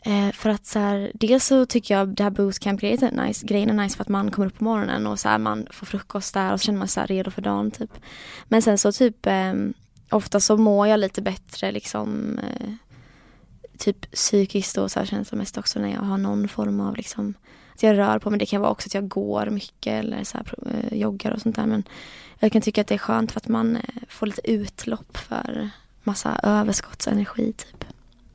[0.09, 3.47] Eh, för att så här, dels så tycker jag det här bootcamp-grejen är nice.
[3.47, 5.87] Grejen är nice för att man kommer upp på morgonen och så här, man får
[5.87, 7.91] frukost där och så känner man sig redo för dagen typ.
[8.45, 9.55] Men sen så typ eh,
[10.11, 12.73] ofta så mår jag lite bättre liksom eh,
[13.79, 17.35] typ psykiskt och så här känslomässigt också när jag har någon form av liksom
[17.75, 18.39] att jag rör på mig.
[18.39, 21.57] Det kan vara också att jag går mycket eller så här, eh, joggar och sånt
[21.57, 21.67] där.
[21.67, 21.83] Men
[22.39, 25.71] jag kan tycka att det är skönt för att man eh, får lite utlopp för
[26.03, 27.85] massa överskottsenergi typ.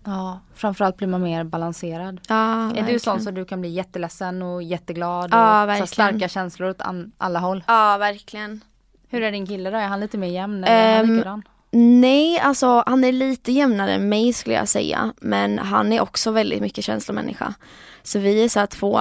[0.06, 2.22] Ja, framförallt blir man mer balanserad.
[2.28, 2.93] Ja, är verkligen.
[2.93, 6.82] du sån så du kan bli jätteledsen och jätteglad ja, och så starka känslor åt
[7.18, 7.64] alla håll?
[7.68, 8.62] Ja, verkligen.
[9.08, 9.78] Hur är din kille då?
[9.78, 11.43] Är han lite mer jämn eller um, är han ehm,
[12.01, 15.14] Nej, alltså han är lite jämnare än mig skulle jag säga.
[15.22, 17.54] Men han är också väldigt mycket känslomänniska.
[18.04, 18.99] Så vi är så här två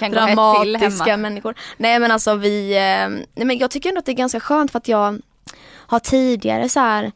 [0.10, 1.54] dramatiska människor.
[1.76, 4.70] Nej men alltså vi, eh, nej men jag tycker ändå att det är ganska skönt
[4.70, 5.20] för att jag
[5.86, 7.12] har tidigare så här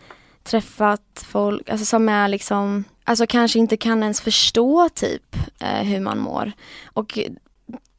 [0.51, 6.01] träffat folk alltså som är liksom, alltså kanske inte kan ens förstå typ eh, hur
[6.01, 6.53] man mår.
[6.85, 7.19] Och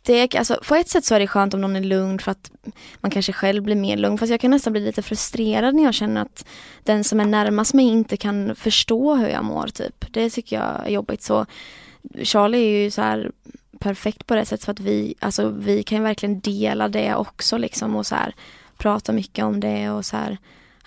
[0.04, 2.52] det, alltså, på ett sätt så är det skönt om någon är lugn för att
[3.00, 4.18] man kanske själv blir mer lugn.
[4.18, 6.46] Fast jag kan nästan bli lite frustrerad när jag känner att
[6.84, 9.68] den som är närmast mig inte kan förstå hur jag mår.
[9.68, 10.06] Typ.
[10.14, 11.22] Det tycker jag är jobbigt.
[11.22, 11.46] Så
[12.24, 13.32] Charlie är ju så här
[13.80, 17.96] perfekt på det sättet för att vi, alltså, vi kan verkligen dela det också liksom
[17.96, 18.36] och så här,
[18.78, 20.38] prata mycket om det och så här,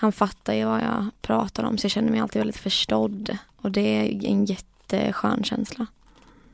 [0.03, 3.39] han fattar ju vad jag pratar om så jag känner mig alltid väldigt förstådd.
[3.57, 5.87] Och det är en jätteskön känsla.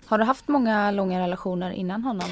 [0.06, 2.30] Har du haft många långa relationer innan honom?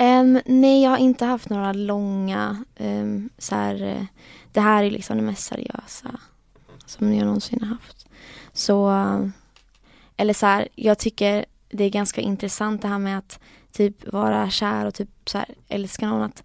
[0.00, 2.64] Um, nej, jag har inte haft några långa.
[2.78, 4.04] Um, så här, uh,
[4.52, 6.20] det här är liksom det mest seriösa
[6.86, 8.06] som jag någonsin har haft.
[8.52, 8.92] Så,
[10.16, 13.40] eller så här, jag tycker det är ganska intressant det här med att
[13.72, 16.22] typ vara kär och typ så här, älska någon.
[16.22, 16.42] Att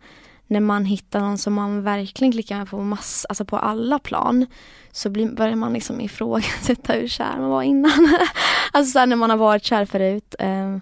[0.51, 4.45] när man hittar någon som man verkligen klickar med på mass, alltså på alla plan
[4.91, 7.91] så blir, börjar man liksom ifrågasätta hur kär man var innan.
[8.71, 10.35] alltså så när man har varit kär förut.
[10.39, 10.77] Eh,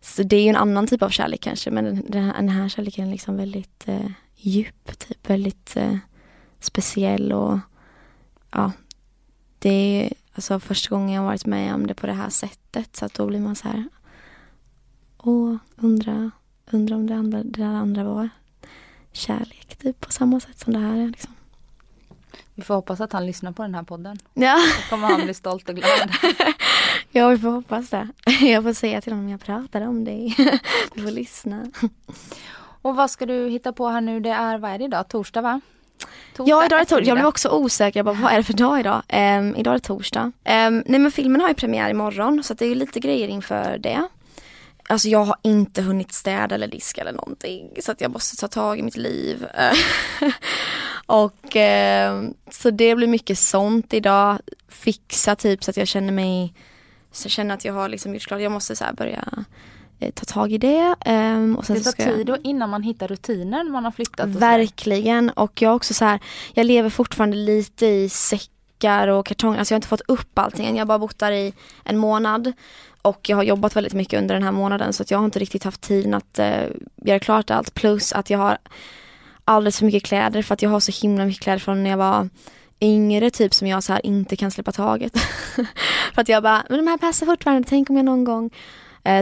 [0.00, 2.48] Så det är ju en annan typ av kärlek kanske men den, den, här, den
[2.48, 5.96] här kärleken är liksom väldigt eh, djup, typ väldigt eh,
[6.60, 7.58] speciell och
[8.50, 8.72] ja,
[9.58, 13.04] det är alltså första gången jag varit med om det på det här sättet så
[13.04, 13.84] att då blir man så här,
[15.18, 16.30] åh, undra,
[16.70, 18.28] undra om det, andra, det där andra var
[19.16, 21.34] kärlek typ på samma sätt som det här är liksom.
[22.54, 24.18] Vi får hoppas att han lyssnar på den här podden.
[24.34, 24.58] Ja.
[24.76, 26.10] Då kommer han bli stolt och glad.
[27.10, 28.08] ja, vi får hoppas det.
[28.40, 30.36] Jag får säga till honom, jag pratade om dig.
[30.94, 31.66] Du får lyssna.
[32.82, 34.20] Och vad ska du hitta på här nu?
[34.20, 35.08] Det är, vad är det idag?
[35.08, 35.60] Torsdag va?
[36.36, 37.06] Torsdag ja, idag är torsdag.
[37.06, 37.98] Jag blev också osäker.
[37.98, 39.02] Jag bara, vad är det för dag idag?
[39.08, 40.22] Um, idag är det torsdag.
[40.22, 43.78] Um, nej men filmen har ju premiär imorgon så det är ju lite grejer inför
[43.78, 44.08] det.
[44.88, 48.48] Alltså jag har inte hunnit städa eller diska eller någonting så att jag måste ta
[48.48, 49.46] tag i mitt liv.
[51.06, 54.38] och eh, så det blir mycket sånt idag.
[54.68, 56.54] Fixa typ så att jag känner mig,
[57.12, 58.40] så jag känner att jag har liksom gjort klart.
[58.40, 59.24] Jag måste så börja
[60.00, 60.94] eh, ta tag i det.
[61.04, 63.70] ehm, och sen Det så tar ska jag- tid och innan man hittar rutiner när
[63.72, 64.26] man har flyttat.
[64.26, 64.38] Och så.
[64.38, 66.20] Verkligen och jag också så här,
[66.54, 68.08] jag lever fortfarande lite i
[68.84, 70.76] säckar och kartonger, alltså jag har inte fått upp allting än.
[70.76, 71.52] Jag har bara bott där i
[71.84, 72.52] en månad
[73.02, 75.38] och jag har jobbat väldigt mycket under den här månaden så att jag har inte
[75.38, 76.66] riktigt haft tiden att eh,
[77.04, 78.58] göra klart allt plus att jag har
[79.44, 81.96] alldeles för mycket kläder för att jag har så himla mycket kläder från när jag
[81.96, 82.28] var
[82.80, 85.18] yngre typ som jag så här inte kan släppa taget.
[86.14, 88.50] för att jag bara, men de här passar fortfarande, tänk om jag någon gång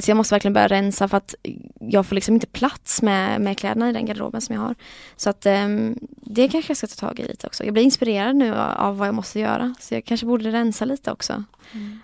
[0.02, 1.34] så jag måste verkligen börja rensa för att
[1.80, 4.74] jag får liksom inte plats med, med kläderna i den garderoben som jag har.
[5.16, 7.64] Så att ehm, det kanske jag ska ta tag i lite också.
[7.64, 9.74] Jag blir inspirerad nu av, vad jag måste göra.
[9.80, 11.44] Så jag kanske borde rensa lite också.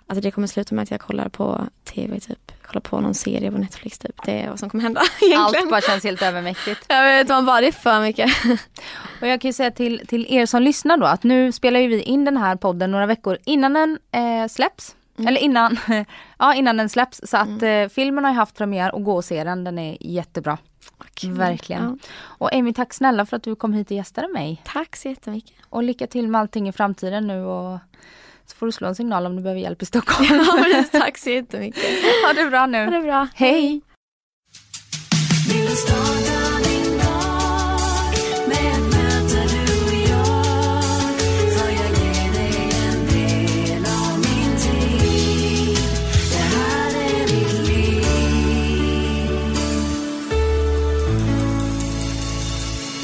[0.07, 2.53] Alltså det kommer sluta med att jag kollar på tv typ.
[2.63, 4.25] Kollar på någon serie på Netflix typ.
[4.25, 5.65] Det är vad som kommer hända egentligen.
[5.65, 6.81] Allt bara känns helt övermäktigt.
[6.89, 8.31] Jag vet man bara, det är för mycket.
[9.21, 11.89] Och jag kan ju säga till, till er som lyssnar då att nu spelar ju
[11.89, 14.95] vi in den här podden några veckor innan den eh, släpps.
[15.19, 15.29] Mm.
[15.29, 15.79] Eller innan,
[16.39, 17.21] ja, innan den släpps.
[17.25, 19.65] Så att eh, filmen har ju haft premiär och gå och se den.
[19.65, 20.59] Den är jättebra.
[21.23, 21.99] Verkligen.
[22.03, 22.09] Ja.
[22.23, 24.63] Och Amy, tack snälla för att du kom hit och gästade mig.
[24.65, 25.57] Tack så jättemycket.
[25.69, 27.79] Och lycka till med allting i framtiden nu och
[28.47, 30.29] så får du slå en signal om du behöver hjälp i Stockholm.
[30.73, 31.85] Ja, tack så jättemycket.
[32.27, 32.85] ha det bra nu.
[32.85, 33.29] Ha det bra.
[33.35, 33.81] Hej!
[35.49, 35.77] Vill